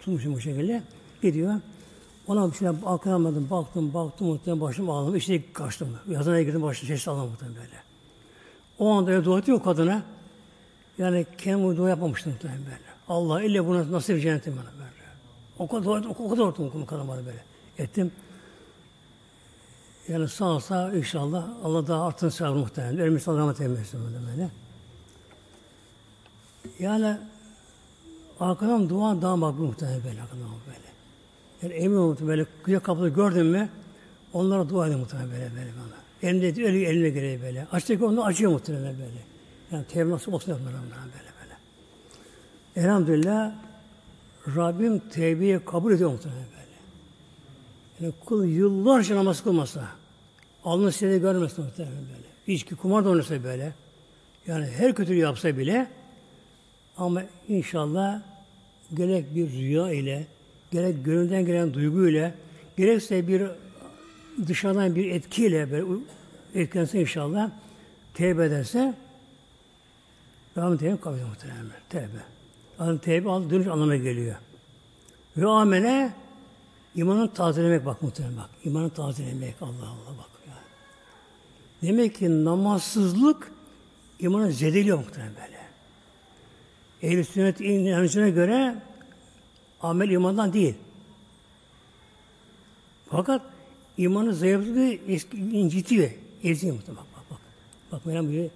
[0.00, 0.82] tutmuş bu şekilde.
[1.22, 1.54] Gidiyor.
[2.26, 5.16] Ona bir şeyler akılamadım, baktım, baktım, muhtemelen başım ağladım.
[5.16, 5.98] İşte kaçtım.
[6.08, 7.82] Yazına girdim, başım ses alamadım böyle.
[8.78, 10.02] O anda öyle dua ediyor kadına.
[10.98, 12.78] Yani kendim dua yapmamıştım muhtemelen böyle.
[13.08, 14.88] Allah ille buna nasıl bir cennetim bana böyle.
[15.58, 17.44] O kadar dua o kadar ortam kadın bana böyle.
[17.78, 18.12] Ettim.
[20.08, 22.98] Yani sağ olsa inşallah Allah daha artın sağ muhtemelen.
[22.98, 24.50] Ölmüş Allah rahmet eylesin böyle.
[26.78, 27.16] Yani
[28.40, 30.87] arkadan dua daha makbul muhtemelen böyle arkadan böyle.
[31.62, 33.68] Yani emin olun böyle güzel kapıda gördün mü
[34.32, 36.30] onlara dua edin muhtemelen böyle böyle bana.
[36.30, 37.66] Elinde öyle eline göre böyle.
[37.72, 39.22] Açtık onu acıyor muhtemelen böyle.
[39.72, 41.56] Yani tevbe nasıl olsun onlara böyle böyle.
[42.86, 43.52] Elhamdülillah
[44.56, 46.76] Rabbim tevbeyi kabul ediyor muhtemelen böyle.
[48.00, 49.88] Yani kul yıllarca namaz kılmasa,
[50.64, 52.54] alnı seni görmese muhtemelen böyle.
[52.54, 53.72] İçki, kumar da oynasa böyle.
[54.46, 55.88] Yani her kötülüğü yapsa bile
[56.96, 58.20] ama inşallah
[58.94, 60.26] gerek bir rüya ile,
[60.70, 62.34] gerek gönülden gelen duygu ile,
[62.76, 63.42] gerekse bir
[64.46, 65.84] dışarıdan bir etkiyle böyle
[66.54, 67.50] etkilense inşallah
[68.14, 68.94] tevbe ederse
[70.58, 71.66] Rabbim tevbe kabul muhtemelen.
[71.88, 72.22] Tevbe.
[72.80, 74.36] Yani tevbe al, dönüş anlamına geliyor.
[75.36, 76.12] Ve amele
[76.94, 78.50] imanı tazelemek bak muhtemelen bak.
[78.64, 80.30] İmanı tazelemek Allah Allah bak.
[80.48, 80.54] Ya.
[81.82, 83.52] Demek ki namazsızlık
[84.18, 85.58] imanı zedeliyor muhtemelen böyle.
[87.02, 88.74] Ehl-i sünnet inancına göre
[89.82, 90.74] amel imandan değil.
[93.10, 93.42] Fakat
[93.96, 94.92] imanı zayıflığı
[95.32, 96.10] incitiyor.
[96.42, 97.04] Eziyor muhtemelen.
[97.04, 97.38] Bak bak.
[97.92, 98.50] Bak, bak Mevlam buyuruyor.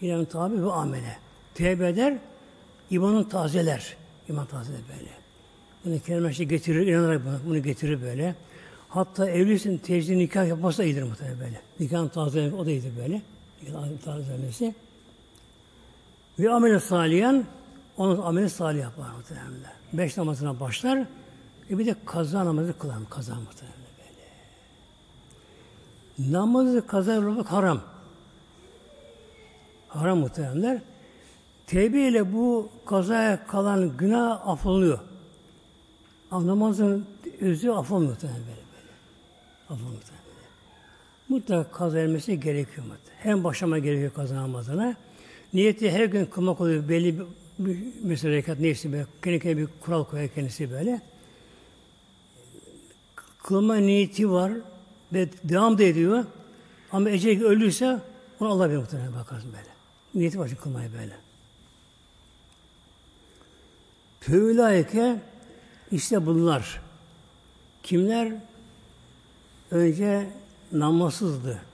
[0.00, 1.18] İlhan tabi ve amele.
[1.54, 2.18] Tevbe eder,
[2.90, 3.96] imanın tazeler.
[4.28, 5.10] İman tazeler böyle.
[5.84, 8.34] Bunu kelime şey getirir, inanarak bunu, bunu getirir böyle.
[8.88, 11.60] Hatta evlisin tecrübe nikah yapması da iyidir muhtemelen böyle.
[11.80, 13.22] Nikahın tazelemesi o da iyidir böyle.
[13.62, 14.74] Nikahın tazelemesi.
[16.38, 17.44] Ve amel saliyen
[18.00, 19.72] onun ameli salih yapar muhtemelen.
[19.92, 21.06] Beş namazına başlar
[21.70, 22.96] ve bir de kaza namazı kılar.
[23.10, 23.76] Kaza muhtemelen
[26.18, 26.32] böyle.
[26.32, 27.80] Namazı kaza yapmak haram.
[29.88, 30.82] Haram muhtemelenler.
[31.66, 34.98] Tevbe ile bu kazaya kalan günah affolunuyor.
[36.30, 37.06] Ama namazın
[37.40, 38.48] özü affolmuyor muhtemelen böyle.
[38.48, 38.92] böyle.
[39.64, 40.24] Affolmuyor muhtemelen.
[41.28, 43.22] Mutlaka kaza edilmesi gerekiyor muhtemelen.
[43.22, 44.96] Hem başlama gerekiyor kaza namazına.
[45.54, 46.88] Niyeti her gün kılmak oluyor.
[46.88, 47.18] Belli
[48.02, 49.06] mesela rekat neyse böyle.
[49.24, 51.00] Kendine bir kural koyar kendisi böyle.
[53.42, 54.52] Kılma niyeti var
[55.12, 56.24] ve devam da ediyor.
[56.92, 58.00] Ama ecel öldüyse
[58.40, 59.68] onu Allah bilir muhtemelen bakarsın böyle.
[60.14, 61.16] Niyeti var kılmayı böyle.
[64.20, 65.20] Fevlayke
[65.92, 66.80] işte bunlar.
[67.82, 68.32] Kimler?
[69.70, 70.30] Önce
[70.72, 71.69] namazsızdı.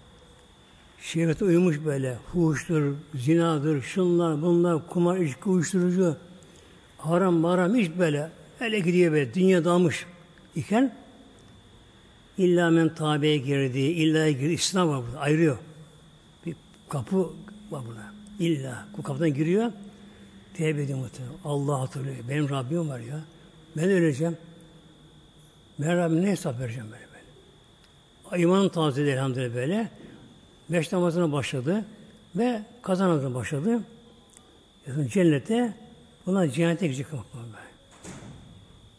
[1.06, 2.18] Şehvete uyumuş böyle.
[2.32, 6.16] Fuhuştur, zinadır, şunlar, bunlar, kumar, içki, uyuşturucu,
[6.98, 8.30] haram, maram, hiç böyle.
[8.60, 9.34] Öyle gidiyor böyle.
[9.34, 10.06] Dünya dalmış
[10.56, 10.94] iken
[12.38, 14.52] illa men tabiye girdi, illa girdi.
[14.52, 15.20] İslam var burada.
[15.20, 15.58] Ayırıyor.
[16.46, 16.56] Bir
[16.88, 17.18] kapı
[17.70, 18.12] var burada.
[18.38, 18.86] İlla.
[18.98, 19.72] Bu kapıdan giriyor.
[20.54, 21.34] Tevbe ediyor muhtemelen.
[21.44, 22.16] Allah hatırlıyor.
[22.28, 23.20] Benim Rabbim var ya.
[23.76, 24.36] Ben öleceğim.
[25.78, 27.06] Ben Rabbim ne hesap vereceğim böyle
[28.30, 28.42] böyle.
[28.42, 29.90] İmanın tazeli elhamdülillah böyle.
[30.68, 31.84] Beş namazına başladı
[32.36, 33.80] ve kazan namazına başladı.
[35.12, 35.74] Cennete
[36.26, 37.06] bunlar cennete girecek.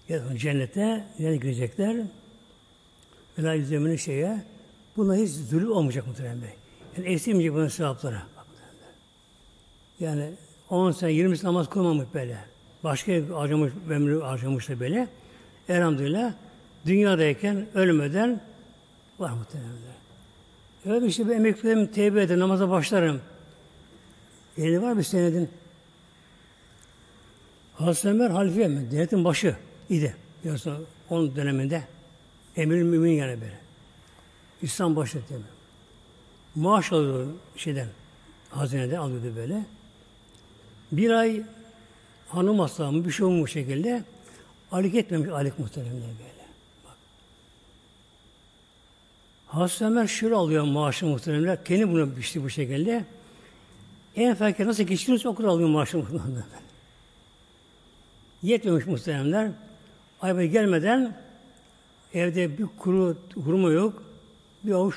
[0.09, 1.97] Yani cennete yani girecekler.
[3.37, 4.41] Vela yüzlemini şeye
[4.97, 6.37] buna hiç zulüm olmayacak muhtemelen.
[6.97, 8.17] Yani eksilmeyecek bunun sevapları.
[9.99, 10.31] Yani
[10.69, 12.37] 10 sene 20 sene namaz kılmamış böyle.
[12.83, 15.07] Başka harcamış, ömrü harcamış da böyle.
[15.69, 16.33] Elhamdülillah
[16.85, 18.41] dünyadayken ölmeden
[19.19, 19.96] var muhtemelen.
[20.87, 23.21] Evet işte bir emekliyim, tevbe eder, namaza başlarım.
[24.57, 25.49] Yeni var bir senedin.
[27.73, 28.91] Hazreti Ömer halife mi?
[28.91, 29.55] Devletin başı
[29.89, 30.15] idi.
[30.43, 31.83] Diyorsun onun döneminde.
[32.55, 33.59] Emir mümin yani böyle.
[34.61, 35.47] İslam başı değil mi?
[36.55, 37.87] Maaş alıyordu şeyden,
[38.49, 39.65] hazineden alıyordu böyle.
[40.91, 41.43] Bir ay
[42.29, 44.03] hanım hasta mı bir şey olmuş şekilde
[44.71, 46.47] alik etmemiş alik muhteremler böyle.
[46.85, 46.97] Bak.
[49.57, 51.65] Hazreti Ömer şöyle alıyor maaşı muhteremler.
[51.65, 53.05] Kendi bunu biçti bu şekilde.
[54.15, 56.43] En fakir nasıl geçtiniz o kadar alıyor maaşı muhteremler.
[58.43, 59.51] Yetmemiş muhteremler.
[60.21, 61.17] Ay gelmeden
[62.13, 64.03] evde bir kuru hurma yok.
[64.63, 64.95] Bir avuç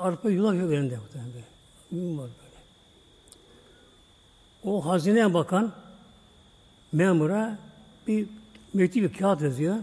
[0.00, 1.42] arpa yulaf yok elinde muhteremler.
[1.92, 2.30] Yulaf
[4.64, 5.72] o hazineye bakan
[6.92, 7.58] memura
[8.06, 8.26] bir
[8.74, 9.76] mektup bir kağıt yazıyor.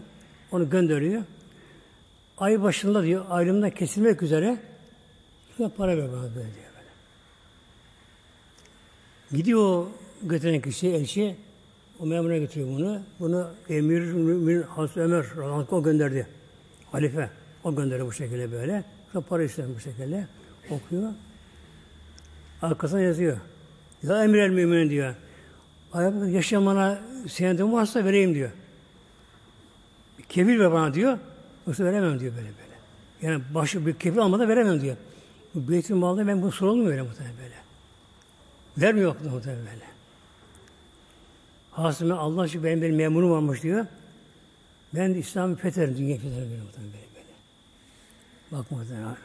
[0.51, 1.23] Onu gönderiyor.
[2.39, 4.57] Ay başında diyor aylığımdan kesilmek üzere
[5.57, 6.69] şuna para ver bana böyle diyor.
[6.75, 6.89] Böyle.
[9.31, 9.85] Gidiyor
[10.23, 11.35] götüren kişi, elçi
[11.99, 13.01] o memura götürüyor bunu.
[13.19, 15.25] Bunu Emir Mümin Hazreti Ömer
[15.71, 16.27] o gönderdi.
[16.91, 17.29] Halife.
[17.63, 18.83] O gönderdi bu şekilde böyle.
[19.13, 20.27] Sonra para ister bu şekilde.
[20.69, 21.13] Okuyor.
[22.61, 23.37] Arkasına yazıyor.
[24.03, 25.15] Ya emir el müminin diyor.
[26.27, 28.51] Yaşamana senedim varsa vereyim diyor.
[30.29, 31.17] Kefil ver bana diyor.
[31.69, 32.77] Yoksa veremem diyor böyle böyle.
[33.21, 34.97] Yani başı bir kefil almadan veremem diyor.
[35.55, 37.55] Bu beytin malda ben bunu sorulmuyor öyle muhtemelen böyle.
[38.77, 39.85] Vermiyor muhtemelen böyle.
[41.71, 43.85] Hasime Allah için benim bir memurum varmış diyor.
[44.95, 47.05] Ben de İslam'ı fetherim, dünya fetherim böyle muhtemelen böyle.
[47.15, 47.33] böyle.
[48.51, 49.15] Bak muhtemelen.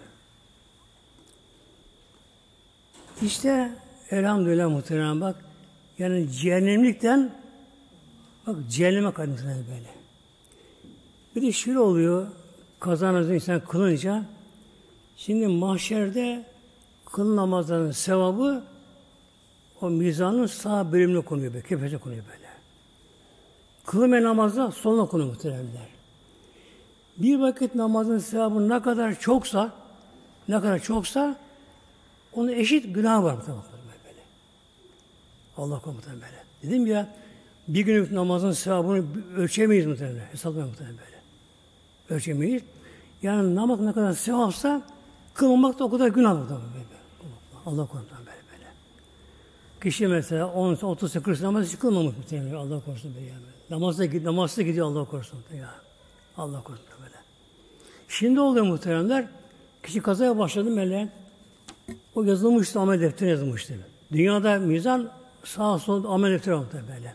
[3.23, 3.71] İşte
[4.11, 5.45] Elhamdülillah muhtemelen bak.
[5.99, 7.35] Yani cehennemlikten
[8.47, 10.04] bak cehenneme kaydımsına böyle.
[11.37, 12.27] Bir de şöyle oluyor
[12.81, 14.25] kazanızı insan kılınca
[15.17, 16.45] şimdi mahşerde
[17.13, 18.65] kıl namazlarının sevabı
[19.81, 22.49] o mizanın sağ bölümüne konuyor böyle, kefese konuyor böyle.
[23.87, 25.89] Kılım namazda soluna konuyor muhteremler.
[27.17, 29.73] Bir vakit namazın sevabı ne kadar çoksa,
[30.49, 31.37] ne kadar çoksa,
[32.33, 33.65] onun eşit günah var muhtemelen.
[35.57, 36.45] Allah komutan böyle.
[36.63, 37.15] Dedim ya
[37.69, 39.05] bir günlük namazın sevabını
[39.37, 40.25] ölçemeyiz muhtemelen.
[40.33, 41.14] Hesaplamayız muhtemelen böyle.
[42.11, 42.63] Ölçemeyiz.
[43.23, 44.83] Yani namaz ne kadar sevapsa
[45.35, 46.55] kılmamak da o kadar günah böyle.
[47.67, 48.71] Allah korusun böyle böyle.
[49.83, 52.55] Kişi mesela 10, 30, 40 namaz hiç kılmamış muhtemelen.
[52.55, 53.43] Allah korusun böyle yani.
[53.71, 55.71] Namazda, namazda gidiyor Allah korusun ya.
[56.37, 57.15] Allah korusun böyle.
[58.09, 59.29] Şimdi oluyor muhteremler.
[59.83, 61.11] Kişi kazaya başladı meleğin.
[62.15, 63.75] O yazılmıştı, amel defteri yazılmıştı.
[64.13, 65.11] Dünyada mizan
[65.45, 67.15] sağ sol amel defteri aldı böyle.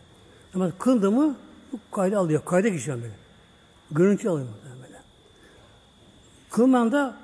[0.54, 1.36] Ama kıldı mı
[1.72, 2.44] bu kayda alıyor.
[2.44, 3.14] Kayda geçiyor böyle.
[3.90, 4.69] Görüntü alıyor böyle.
[6.50, 7.16] Kılmayan da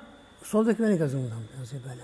[0.43, 1.23] soldaki melek yazıyor
[1.71, 2.01] böyle.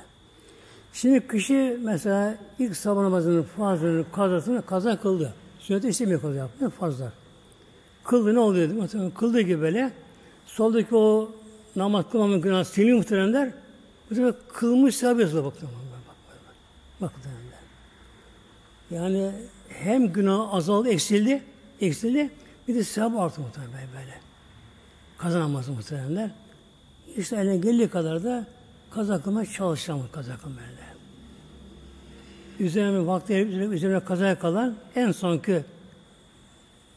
[0.93, 5.33] Şimdi kişi mesela ilk sabah namazının farzını, kazasını kaza kıldı.
[5.59, 7.11] Sünneti istemiyor kaza yapmıyor, farzlar.
[8.03, 8.69] Kıldı ne oluyor?
[8.69, 9.91] Mesela kıldığı gibi böyle
[10.45, 11.31] soldaki o
[11.75, 13.51] namaz kılmamın günahı siliniyor muhteremler.
[14.09, 15.53] Bu sefer kılmış sahibi yazılı bak.
[15.61, 15.69] Bak,
[17.01, 17.11] bak, bak
[18.91, 19.31] Yani
[19.69, 21.43] hem günah azaldı, eksildi,
[21.81, 22.29] eksildi.
[22.67, 24.19] Bir de sevap arttı muhtemelen böyle.
[25.17, 26.31] Kazanamaz muhteremler.
[27.17, 28.45] İşte eline geldiği kadar da
[28.91, 30.73] kaza kılmaya çalışacağım kaza kılmaya.
[32.59, 35.63] Üzerine vakti üzerine, üzerine kazaya kalan en son ki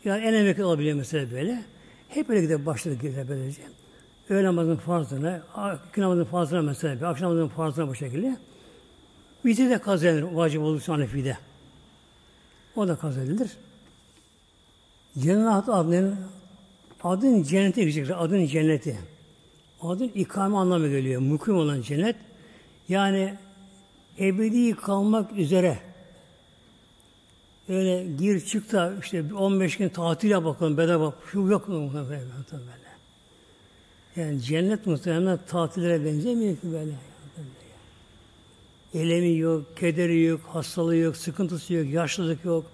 [0.05, 1.63] yani en emek olabiliyor mesela böyle.
[2.09, 3.63] Hep öyle gidip başladık gider böylece.
[4.29, 5.43] Öğle namazının farzına,
[5.91, 8.37] iki namazının farzına mesela, akşam namazının farzına bu şekilde.
[9.45, 11.39] Vitri de kaza edilir, vacip olursa Hanefi'de.
[12.77, 13.51] O da edilir.
[15.19, 16.17] Cennet adının
[17.05, 18.99] adın cennete gidecek, adın cenneti.
[19.83, 21.21] Adın ikame anlamı geliyor.
[21.21, 22.17] Mukim olan cennet.
[22.89, 23.35] Yani
[24.19, 25.79] ebedi kalmak üzere
[27.69, 32.25] öyle gir çık da işte 15 gün tatil yap bakalım bedava şu yok mu böyle.
[34.17, 36.93] Yani cennet muhtemelen tatillere benzemiyor ki böyle.
[38.95, 42.65] Elemi yok, kederi yok, hastalığı yok, sıkıntısı yok, yaşlılık yok,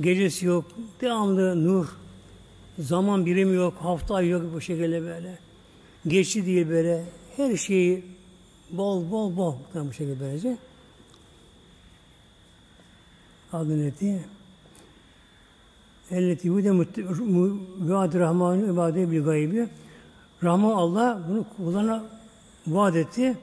[0.00, 0.64] gecesi yok,
[1.00, 1.86] devamlı nur,
[2.78, 5.38] zaman birimi yok, hafta yok bu şekilde böyle.
[6.06, 7.04] Geçti değil böyle,
[7.36, 8.04] her şeyi
[8.70, 10.56] bol bol bol bu şekilde böylece.
[13.52, 14.24] Adı neti?
[16.10, 16.70] Elleti hude
[17.78, 19.68] vaad rahmanı ibade bil gaybi.
[20.42, 22.04] Rahman Allah bunu kullarına
[22.66, 23.38] vaat etti.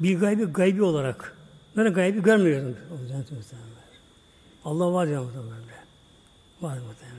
[0.00, 1.36] Bir gaybi gaybi olarak.
[1.76, 2.76] Ben gaybi görmüyorum.
[4.64, 5.52] Allah var ya muhtemelen.
[6.62, 7.15] Var muhtemelen.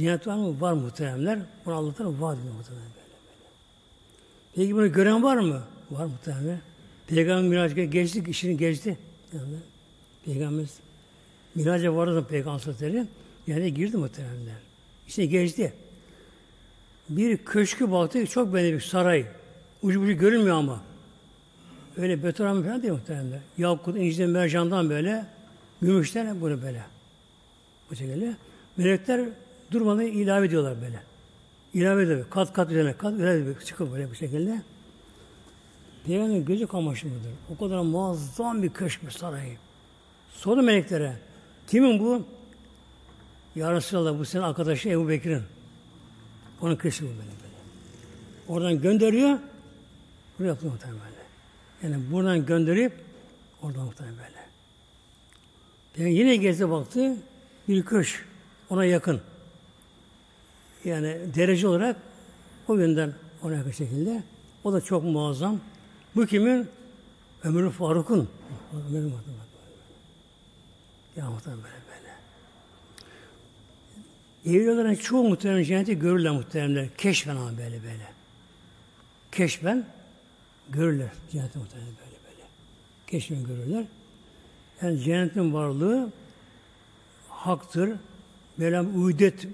[0.00, 0.60] Cennet var mı?
[0.60, 1.38] Var muhteremler.
[1.66, 3.50] Bunu Allah'tan vaat ediyor muhtemelen böyle, böyle.
[4.54, 5.62] Peki bunu gören var mı?
[5.90, 6.60] Var muhtemelen.
[7.06, 8.98] Peygamber Miraç'a geçti, işini geçti.
[9.32, 9.56] Yani,
[10.24, 10.66] Peygamber
[11.54, 13.06] Miraç'a vardı Peygamber Hazretleri.
[13.46, 14.54] Yani girdi muhteremler.
[15.08, 15.72] İşte geçti.
[17.08, 19.26] Bir köşkü baktı, çok beğendi bir saray.
[19.82, 20.80] Ucu ucu görünmüyor ama.
[21.96, 23.40] Öyle beton falan değil muhteremler.
[23.58, 25.26] Yakut, inciden, mercandan böyle,
[25.82, 26.82] gümüşten bunu böyle.
[27.90, 28.34] Bu şekilde.
[28.76, 29.28] Melekler
[29.70, 31.02] durmadan ilave ediyorlar böyle.
[31.74, 32.26] İlave ediyor.
[32.30, 34.62] Kat kat üzerine kat öyle çıkıyor böyle bu şekilde.
[36.06, 37.30] Peygamberin gözü kamaşı mıdır?
[37.54, 39.56] O kadar muazzam bir köşk bir sarayı.
[40.32, 41.16] Sordu meleklere.
[41.66, 42.26] Kimin bu?
[43.54, 45.42] Ya Resulallah bu senin arkadaşı Ebu Bekir'in.
[46.60, 47.54] Onun köşkü bu böyle böyle.
[48.48, 49.38] Oradan gönderiyor.
[50.38, 51.94] Buraya yapıyor muhtemelen böyle.
[51.94, 52.92] Yani buradan gönderip
[53.62, 54.40] oradan muhtemelen böyle.
[55.96, 57.16] Yani yine gezdi baktı.
[57.68, 58.26] Bir köşk.
[58.70, 59.20] Ona yakın.
[60.84, 61.96] Yani derece olarak
[62.68, 64.22] o yönden ona yakın şekilde.
[64.64, 65.60] O da çok muazzam.
[66.16, 66.68] Bu kimin?
[67.44, 68.28] Ömür Faruk'un.
[68.88, 69.12] Ömür
[71.16, 72.10] Ya muhtemelen böyle böyle.
[74.58, 76.88] Evliyaların çoğu muhtemelen cenneti görürler muhtemelen.
[76.98, 78.12] Keşfen ama böyle böyle.
[79.32, 79.86] Keşfen
[80.68, 82.46] görürler cenneti muhtemelen böyle böyle.
[83.06, 83.84] Keşfen görürler.
[84.82, 86.10] Yani cennetin varlığı
[87.28, 87.90] haktır.
[88.56, 89.46] Mevlam uydet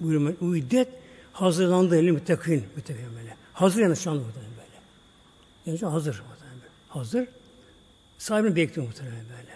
[0.00, 0.34] buyuruyor.
[0.40, 0.88] Uydet
[1.32, 2.64] hazırlandı eli müttakin.
[2.76, 3.36] Müttakin böyle.
[3.52, 4.54] Hazır yani şu anda muhtemelen.
[5.66, 6.22] Yani hazır.
[6.88, 7.28] Hazır.
[8.18, 9.54] Sahibini bekliyor muhtemelen böyle.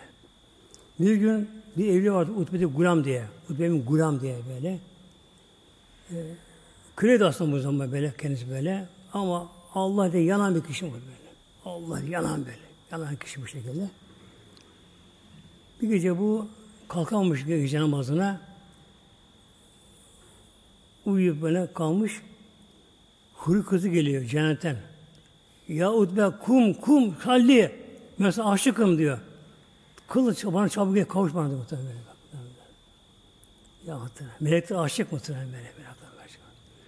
[1.01, 3.25] Bir gün bir evli vardı Utbe Gulam diye.
[3.51, 4.79] Utbe'nin Gulam diye böyle.
[6.11, 6.17] E,
[6.97, 8.89] kredi aslında bu zaman böyle kendisi böyle.
[9.13, 11.29] Ama Allah diye yanan bir kişi var böyle.
[11.65, 12.59] Allah yanan böyle.
[12.93, 13.91] Yanan kişi bu şekilde.
[15.83, 16.49] Bir gece bu
[16.89, 18.41] kalkamamış gece namazına
[21.09, 22.23] uyuyup böyle kalmış.
[23.35, 24.77] Huri kızı geliyor cennetten.
[25.69, 27.73] Ya Utbe kum kum salli.
[28.19, 29.19] Mesela aşıkım diyor.
[30.09, 31.93] Kılıç bana çabuk gel kavuş bana diyor muhtemelen.
[33.87, 34.37] Ya muhtemelen.
[34.41, 35.73] Melekler aşık muhtemelen böyle.
[35.77, 35.89] böyle.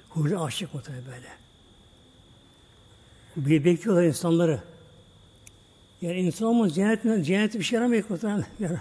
[0.09, 1.29] Huri aşık muhtemelen böyle.
[3.37, 4.61] Bir bekliyorlar insanları.
[6.03, 8.47] Yani insan olmaz cennet, cennet bir şey yaramıyor muhtemelen.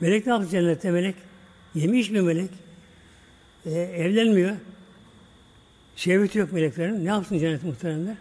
[0.00, 1.14] melek ne yaptı cennette melek?
[1.74, 2.50] Yemiş mi melek?
[3.66, 4.56] Ee, evlenmiyor.
[5.96, 7.04] Şehvet yok meleklerin.
[7.04, 8.16] Ne yapsın cennet muhteremler?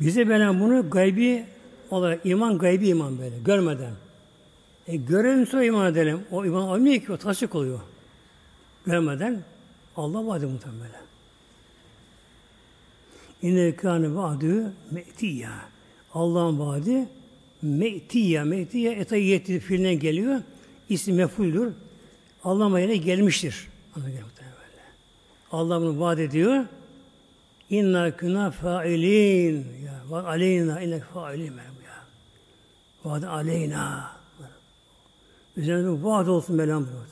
[0.00, 1.44] Bize böyle bunu gaybi
[1.90, 3.92] olarak iman gaybi iman böyle görmeden.
[4.86, 6.20] E görelim sonra iman edelim.
[6.30, 7.80] O iman olmuyor ki o tasdik oluyor.
[8.86, 9.42] Görmeden
[9.96, 11.04] Allah vardı muhtemelen.
[13.42, 15.52] İnne kâne vaadü me'tiyya.
[16.14, 17.08] Allah'ın vaadi
[17.62, 18.44] me'tiyya.
[18.44, 20.40] Me'tiyya etayyeti fiiline geliyor.
[20.88, 21.72] İsmi mefuldür.
[22.44, 23.68] Allah'ın vaadine gelmiştir.
[25.52, 26.64] Allah bunu vaat ediyor.
[27.70, 29.66] İnna küna failin.
[29.84, 31.56] Ya, vaad aleyna inne failin.
[31.56, 32.04] Ya.
[33.04, 34.10] Vaad aleyna.
[35.56, 37.04] Üzerinde vaat olsun Mevlam buyuruyor.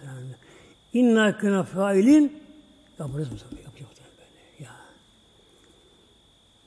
[0.92, 2.42] İnna küna failin.
[2.98, 3.38] Yaparız mı?
[3.64, 4.64] Yapacak böyle.
[4.64, 4.76] Ya.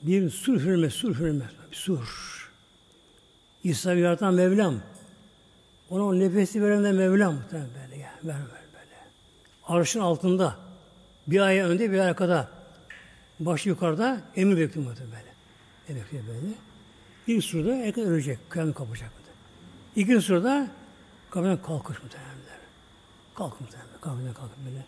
[0.02, 1.50] Bir sur hürmet, sur hürmet.
[1.72, 2.52] Bir sur.
[3.64, 4.76] İsa'yı yaratan Mevlam.
[5.90, 8.02] Ona o nefesi veren de Mevlam muhtemelen böyle.
[8.02, 8.12] Ya.
[8.24, 8.65] Ver, ver.
[9.68, 10.56] Arşın altında.
[11.28, 12.50] Bir ay önde bir arkada.
[13.40, 15.24] Baş yukarıda emir bekliyor muhtemelen.
[15.90, 16.54] Ne bekliyor böyle.
[17.28, 18.40] Bir surda erken ölecek.
[18.50, 19.12] Kıyamet kapacak.
[19.96, 20.68] İkinci surda
[21.30, 22.36] kabirden kalkış muhtemelen.
[23.36, 24.02] Kalkın muhtemelen.
[24.02, 24.86] Kabirden kalkın böyle.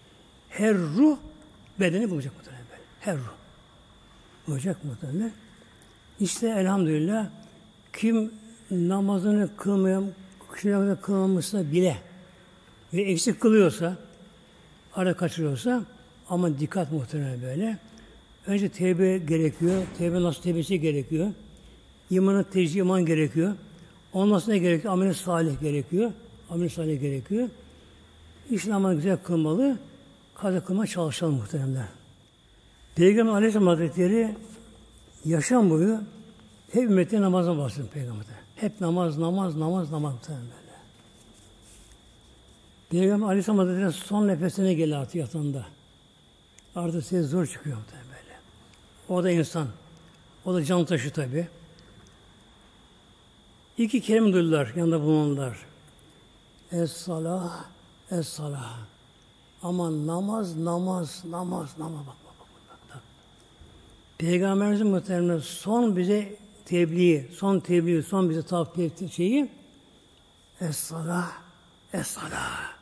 [0.49, 1.17] Her ruh
[1.79, 2.81] bedeni bulacak muhtemelen böyle.
[2.99, 3.33] Her ruh.
[4.47, 5.31] Bulacak muhtemelen.
[6.19, 7.29] İşte elhamdülillah
[7.93, 8.33] kim
[8.71, 10.11] namazını kılmayan,
[10.55, 11.97] kişi namazını kılmamışsa bile
[12.93, 13.97] ve eksik kılıyorsa,
[14.97, 15.83] ara kaçırıyorsa
[16.29, 17.77] ama dikkat muhtemelen böyle.
[18.47, 19.83] Önce tevbe gerekiyor.
[19.97, 21.31] Tevbe nasıl tevbesi gerekiyor.
[22.09, 23.53] İmanı tecrübe iman gerekiyor.
[24.13, 24.93] Ondan sonra ne gerekiyor?
[24.93, 26.11] Amel salih gerekiyor.
[26.49, 27.49] Amel salih gerekiyor.
[28.51, 29.77] İş namazı güzel kılmalı.
[30.35, 31.85] Kaza kılma çalışalım muhteremler.
[32.95, 34.35] Peygamber Aleyhisselam Hazretleri
[35.25, 35.99] yaşam boyu
[36.71, 38.31] hep ümmette namazdan bahsediyor Peygamber'de.
[38.55, 40.66] Hep namaz, namaz, namaz, namaz muhterem böyle.
[42.89, 45.65] Peygamber Aleyhisselam Hazretleri son nefesine geliyor artık yatağında.
[46.75, 48.39] Artık ses zor çıkıyor muhterem böyle.
[49.09, 49.67] O da insan.
[50.45, 51.47] O da can taşı tabi.
[53.77, 55.57] İki kelime duydular yanında bulunanlar.
[56.71, 57.65] Es-salah,
[58.11, 58.77] es-salah.
[59.63, 62.07] Ama namaz, namaz, namaz, namaz.
[62.07, 63.01] Bak, bak, bak, bak.
[64.17, 66.35] Peygamberimizin muhtemelen son bize
[66.65, 69.49] tebliği, son tebliği, son bize tavsiye ettiği şeyi
[70.61, 71.31] Es-salah,
[71.93, 72.76] es-salah.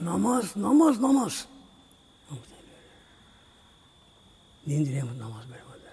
[0.00, 1.46] Namaz, namaz, namaz.
[4.66, 5.90] Dindireyim namaz böyle böyle.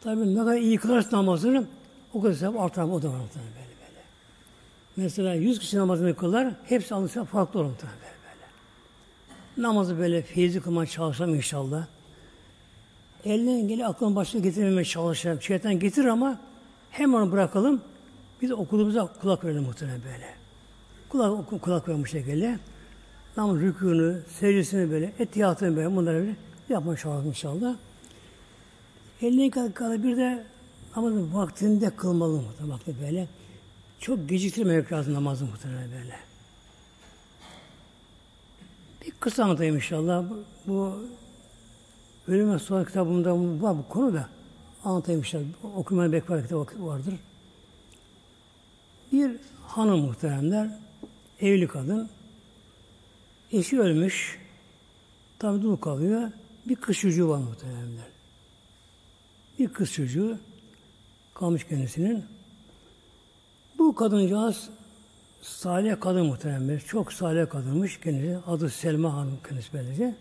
[0.00, 1.66] Tabii ne kadar iyi kılarsın namazını
[2.14, 4.02] o kadar sevap artar o da var böyle böyle.
[4.96, 9.68] Mesela yüz kişi namazını kılar, hepsi alırsa farklı olur muhtemelen böyle böyle.
[9.68, 11.86] Namazı böyle feyzi kılmaya çalışalım inşallah.
[13.24, 15.42] Elinden geli aklın başına getirmemeye çalışalım.
[15.42, 16.40] Şeytan getirir ama
[16.90, 17.82] hem onu bırakalım.
[18.42, 20.41] Biz de okuduğumuza kulak verelim muhtemelen böyle.
[21.12, 22.58] Kulak, kulak verelim bu şekilde.
[23.36, 26.36] Namaz rükûnu, secdesini böyle, etiyatını böyle bunları böyle
[26.68, 27.76] yapmaya çalışalım inşallah.
[29.22, 30.44] Eline kadar bir de
[30.96, 33.28] namazın vaktinde kılmalı muhtemelen böyle.
[34.00, 36.16] Çok geciktirmemek lazım namazı muhtemelen böyle.
[39.04, 40.24] Bir kısa anlatayım inşallah.
[40.30, 40.98] Bu, bu
[42.28, 44.28] Ölüme Sonra kitabımda var bu konu da
[44.84, 45.44] anlatayım inşallah.
[45.76, 47.14] Okumaya bekler kitabı vardır.
[49.12, 49.36] Bir
[49.66, 50.68] hanım muhteremler,
[51.42, 52.08] evli kadın,
[53.52, 54.38] eşi ölmüş,
[55.38, 56.30] tabi dul kalıyor,
[56.66, 58.06] bir kız çocuğu var muhteremler.
[59.58, 60.38] Bir kız çocuğu
[61.34, 62.24] kalmış kendisinin.
[63.78, 64.70] Bu kadıncağız
[65.42, 66.80] salih kadın muhteremler.
[66.80, 68.38] Çok salih kadınmış kendisi.
[68.46, 70.14] Adı Selma Hanım kendisi böylece.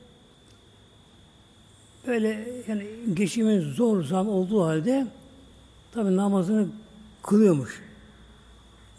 [2.07, 5.07] Böyle yani geçimin zor zam olduğu halde
[5.91, 6.67] tabi namazını
[7.23, 7.81] kılıyormuş.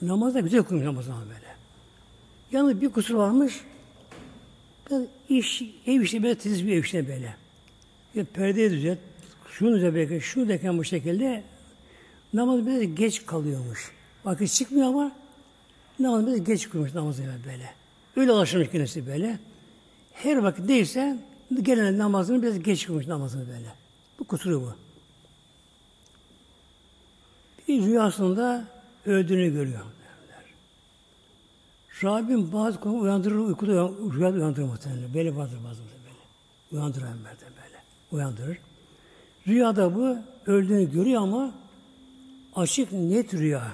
[0.03, 1.42] Namaz da güzel kılmış namazını böyle.
[2.53, 3.61] Yalnız bir kusur varmış.
[5.29, 7.35] İş, ev işte böyle tiz bir ev işte böyle.
[8.15, 8.99] Ya perdeyi düzelt,
[9.49, 11.45] şunu düzelt belki, şunu deken bu şekilde
[12.33, 13.93] namaz biraz geç kalıyormuş.
[14.25, 15.13] Vakit çıkmıyor ama
[15.99, 17.71] namaz biraz geç kılmış namazı böyle.
[18.17, 19.39] Öyle alışmış kendisi böyle.
[20.13, 21.19] Her vakit değilse
[21.63, 23.75] gelen namazını biraz geç kılmış namazını böyle.
[24.19, 24.75] Bu kusuru bu.
[27.69, 28.65] Bir rüyasında
[29.07, 29.85] öldüğünü görüyor.
[32.05, 33.73] Rabbim bazı konu uyandırır, uykuda
[34.15, 35.15] rüyada uyandırır muhtemelen.
[35.15, 36.19] Böyle vardır bazı böyle.
[36.73, 37.83] Uyandırır Ömer'de böyle.
[38.11, 38.59] Uyandırır.
[39.49, 41.55] Rüyada bu öldüğünü görüyor ama
[42.57, 43.73] açık net rüya.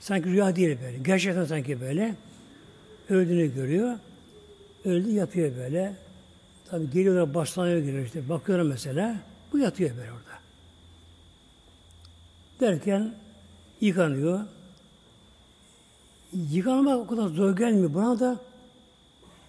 [0.00, 0.98] Sanki rüya değil böyle.
[0.98, 2.14] Gerçekten sanki böyle.
[3.08, 3.98] Öldüğünü görüyor.
[4.84, 5.96] Öldü yatıyor böyle.
[6.70, 8.28] Tabi geliyorlar başlanıyor geliyor işte.
[8.28, 9.16] Bakıyorum mesela.
[9.52, 10.36] Bu yatıyor böyle orada.
[12.60, 13.14] Derken
[13.80, 14.40] yıkanıyor.
[16.32, 17.94] Yıkanmak o kadar zor gelmiyor.
[17.94, 18.38] Buna da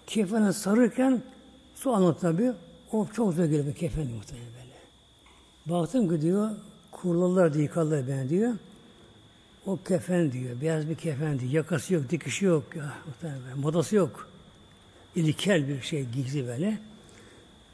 [0.06, 1.22] kefene sarırken
[1.74, 2.52] su anlat tabi.
[2.92, 5.78] O çok zor geliyor kefen muhtemelen böyle.
[5.80, 6.50] Baktım ki diyor
[6.90, 8.54] kurlalar diye yıkarlar beni diyor.
[9.66, 10.60] O kefen diyor.
[10.60, 11.52] Beyaz bir kefen diyor.
[11.52, 12.64] Yakası yok, dikişi yok.
[12.76, 12.94] Ya,
[13.56, 14.28] modası yok.
[15.16, 16.78] İlkel bir şey giysi böyle.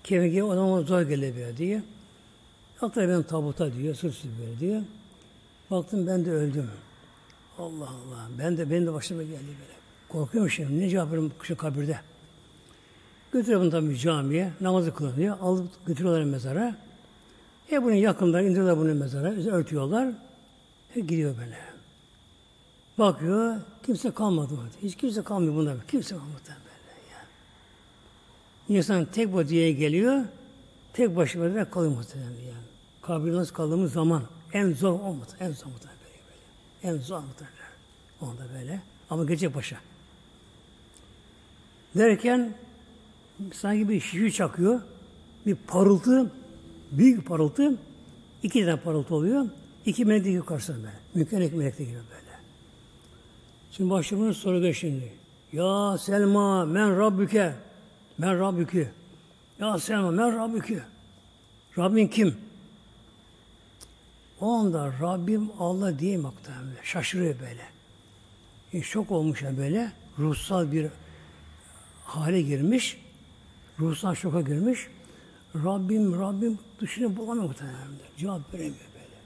[0.05, 1.82] Kemik o zaman zor gelebiliyor diye.
[2.80, 4.82] Atla ben tabuta diyor, sırt böyle diyor.
[5.70, 6.70] Baktım ben de öldüm.
[7.59, 8.28] Allah Allah.
[8.38, 9.74] Ben de benim de başıma geldi böyle.
[10.09, 10.80] Korkuyorum şimdi.
[10.80, 11.98] Ne cevap veririm şu kabirde?
[13.32, 14.52] Götürüyor bunu tabii camiye.
[14.61, 15.38] Namazı kılınıyor.
[15.40, 16.76] Alıp götürüyorlar mezara.
[17.72, 19.28] E bunun yakınlar indiriyorlar bunu mezara.
[19.28, 20.12] Örtüyorlar.
[20.96, 21.59] E gidiyor böyle.
[22.98, 23.61] Bakıyor.
[23.86, 24.55] Kimse kalmadı.
[24.82, 25.76] Hiç kimse kalmıyor bunda.
[25.88, 27.12] Kimse kalmadı böyle.
[27.12, 28.78] Ya.
[28.78, 30.24] İnsan tek bodyeye geliyor.
[30.92, 32.64] Tek başına da kalıyor muhtemelen yani.
[33.02, 35.30] Kabirde nasıl kaldığımız zaman en zor olmadı.
[35.40, 35.93] En zor böyle.
[36.85, 37.24] En muhtemelen.
[38.20, 38.80] Onda böyle.
[39.11, 39.76] Ama gelecek başa.
[41.95, 42.55] Derken
[43.53, 44.80] sanki bir şişi çakıyor.
[45.47, 46.32] Bir parıltı,
[46.93, 47.76] büyük bir parıltı.
[48.43, 49.47] iki tane parıltı oluyor.
[49.87, 50.95] İki melek de karşısına böyle.
[51.14, 52.39] Mükemmel melek gibi böyle.
[53.70, 55.12] Şimdi başlığımız soruyor şimdi.
[55.53, 57.55] Ya Selma men Rabbüke.
[58.18, 58.89] Men Rabbükü.
[59.59, 60.82] Ya Selma men Rabbükü.
[61.78, 62.37] Rabbin kim?
[64.45, 66.76] O anda Rabbim Allah diye muhtemelen.
[66.82, 67.62] Şaşırıyor böyle.
[68.72, 69.92] E, şok olmuş ya böyle.
[70.18, 70.86] Ruhsal bir
[72.05, 73.01] hale girmiş.
[73.80, 74.88] Ruhsal şoka girmiş.
[75.55, 77.78] Rabbim, Rabbim düşünü bulamıyor muhtemelen.
[78.16, 79.16] Cevap veremiyor böyle.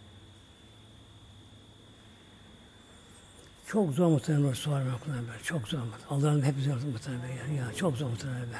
[3.66, 5.42] Çok zor muhtemelen sual muhtemelen böyle.
[5.42, 6.08] Çok zor muhtemelen.
[6.10, 7.56] Allah'ın hep zor muhtemelen yani.
[7.56, 8.58] Ya, çok zor muhtemelen böyle.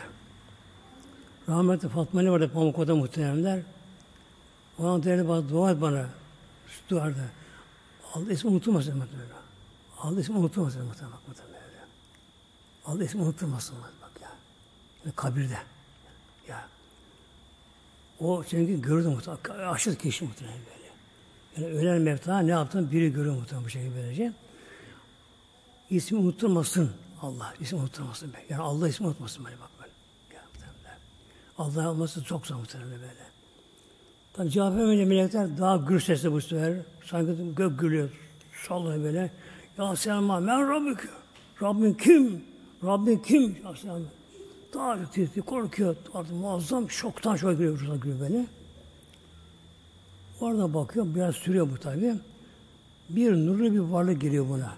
[1.48, 3.62] Rahmetli Fatma ne vardı Pamukkale'de muhtemelenler.
[4.78, 6.17] Ona derdi bana dua et bana.
[6.90, 7.24] Duvarda.
[8.14, 9.30] Allah ismi unutulmasın muhtemelen.
[9.98, 11.18] Allah ismi unutulmasın muhtemelen.
[12.88, 14.28] Allah ismi unutulmasın bak ya.
[15.04, 15.58] Yani kabirde.
[16.48, 16.68] Ya.
[18.20, 19.68] O çünkü gördü muhtemelen.
[19.68, 20.88] Aşırı kişi muhtemelen böyle.
[21.56, 24.32] Yani ölen mevta ne yaptın biri görüyor muhtemelen bu şekilde böylece.
[25.90, 27.54] İsmi unutulmasın Allah.
[27.60, 28.32] ismi unutulmasın.
[28.48, 29.92] Yani Allah ismi unutmasın böyle bak böyle.
[30.34, 30.42] Ya.
[31.58, 33.28] Allah olması çok zor muhtemelen böyle.
[34.32, 36.76] Tabi cevap vermeyince melekler daha gür sesle bu sefer.
[37.04, 38.10] Sanki gök gülüyor.
[38.68, 39.30] Sallıyor böyle.
[39.78, 40.98] Ya Selma men Rabbik.
[41.62, 42.44] Rabbin kim?
[42.84, 43.56] Rabbin kim?
[43.64, 43.98] Ya Selma.
[44.74, 45.96] Daha titriyor, korkuyor.
[46.14, 47.78] Artık muazzam şoktan şoka giriyor.
[47.78, 48.46] Şoka giriyor böyle.
[50.40, 51.06] Orada bakıyor.
[51.14, 52.14] Biraz sürüyor bu tabi.
[53.08, 54.72] Bir nurlu bir varlık geliyor buna.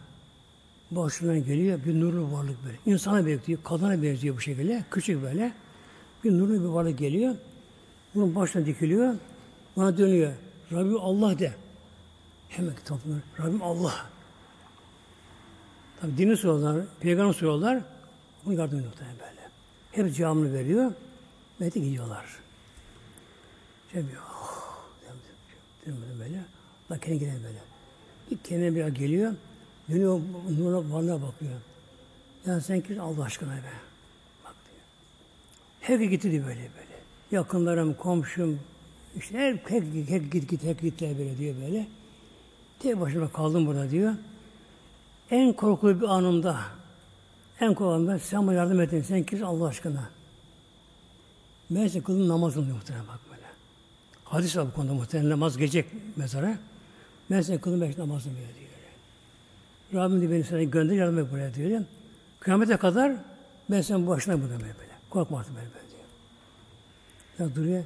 [0.91, 2.79] Başından geliyor bir nurlu varlık böyle.
[2.87, 4.85] İnsana benziyor, kadına benziyor bu şekilde.
[4.91, 5.53] Küçük böyle.
[6.25, 7.35] Bir nurlu bir varlık geliyor.
[8.15, 9.15] Bunun başına dikiliyor.
[9.81, 10.33] Bana dönüyor.
[10.73, 11.55] Rabbim Allah de.
[12.49, 13.19] Hemen kitaplar.
[13.39, 13.95] Rabbim Allah.
[16.01, 17.83] Tabi dini soruyorlar, peygamber soruyorlar.
[18.45, 19.41] Bunu yardım ediyor böyle.
[19.93, 20.93] Hep cevabını veriyor.
[21.61, 22.27] Ve de gidiyorlar.
[23.93, 24.23] Şey diyor.
[24.43, 24.79] Oh,
[25.87, 26.45] demedim böyle.
[26.91, 27.59] Allah kendine gidelim böyle.
[28.31, 29.35] Bir kendine bir geliyor.
[29.91, 30.21] Dönüyor,
[30.59, 31.61] nuruna varlığa bakıyor.
[32.47, 33.73] Yani sen kim Allah aşkına be.
[34.45, 36.01] Bak diyor.
[36.01, 37.01] Hep gitti diyor böyle böyle.
[37.31, 38.61] Yakınlarım, komşum,
[39.17, 41.87] işte her, her, her git git hep git böyle diyor böyle.
[42.79, 44.15] Tek başıma kaldım burada diyor.
[45.31, 46.61] En korkulu bir anımda,
[47.61, 49.03] en korkulu anımda sen bana yardım edin.
[49.03, 50.11] Sen kimsin Allah aşkına?
[51.71, 53.47] Meğerse kılın namazını diyor muhtemelen bak böyle.
[54.25, 55.87] Hadis var bu konuda muhtemelen namaz gelecek
[56.17, 56.59] mezara.
[57.29, 58.71] Meğerse kılın belki namazını böyle diyor.
[59.95, 61.83] Rabbim de beni sana gönder yardım et buraya diyor.
[62.41, 63.13] Kıyamete kadar
[63.71, 64.75] ben senin başına burada böyle.
[65.11, 67.49] Korkma artık böyle, böyle diyor.
[67.49, 67.85] Ya duruyor.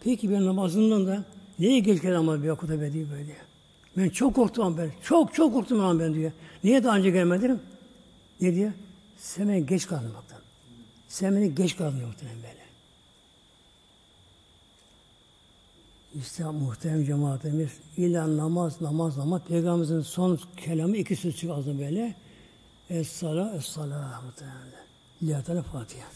[0.00, 1.24] Peki ben namazından da
[1.58, 3.36] neye geç ama bir okuda be diyor böyle.
[3.96, 4.90] Ben çok korktum ben.
[5.02, 6.32] Çok çok korktum ama ben diyor.
[6.64, 7.60] Niye daha önce gelmedim?
[8.40, 8.72] Ne diyor?
[9.16, 10.38] Sen beni geç kaldın baktan.
[11.08, 12.66] Sen beni geç kaldın muhtemelen böyle.
[16.14, 19.42] İşte muhterem cemaatimiz illa namaz, namaz, namaz.
[19.48, 22.14] Peygamberimizin son kelamı iki söz çıktı böyle.
[22.90, 24.86] Es-sala, es-sala muhtemelen.
[25.22, 26.15] Lillahi Teala Fatiha.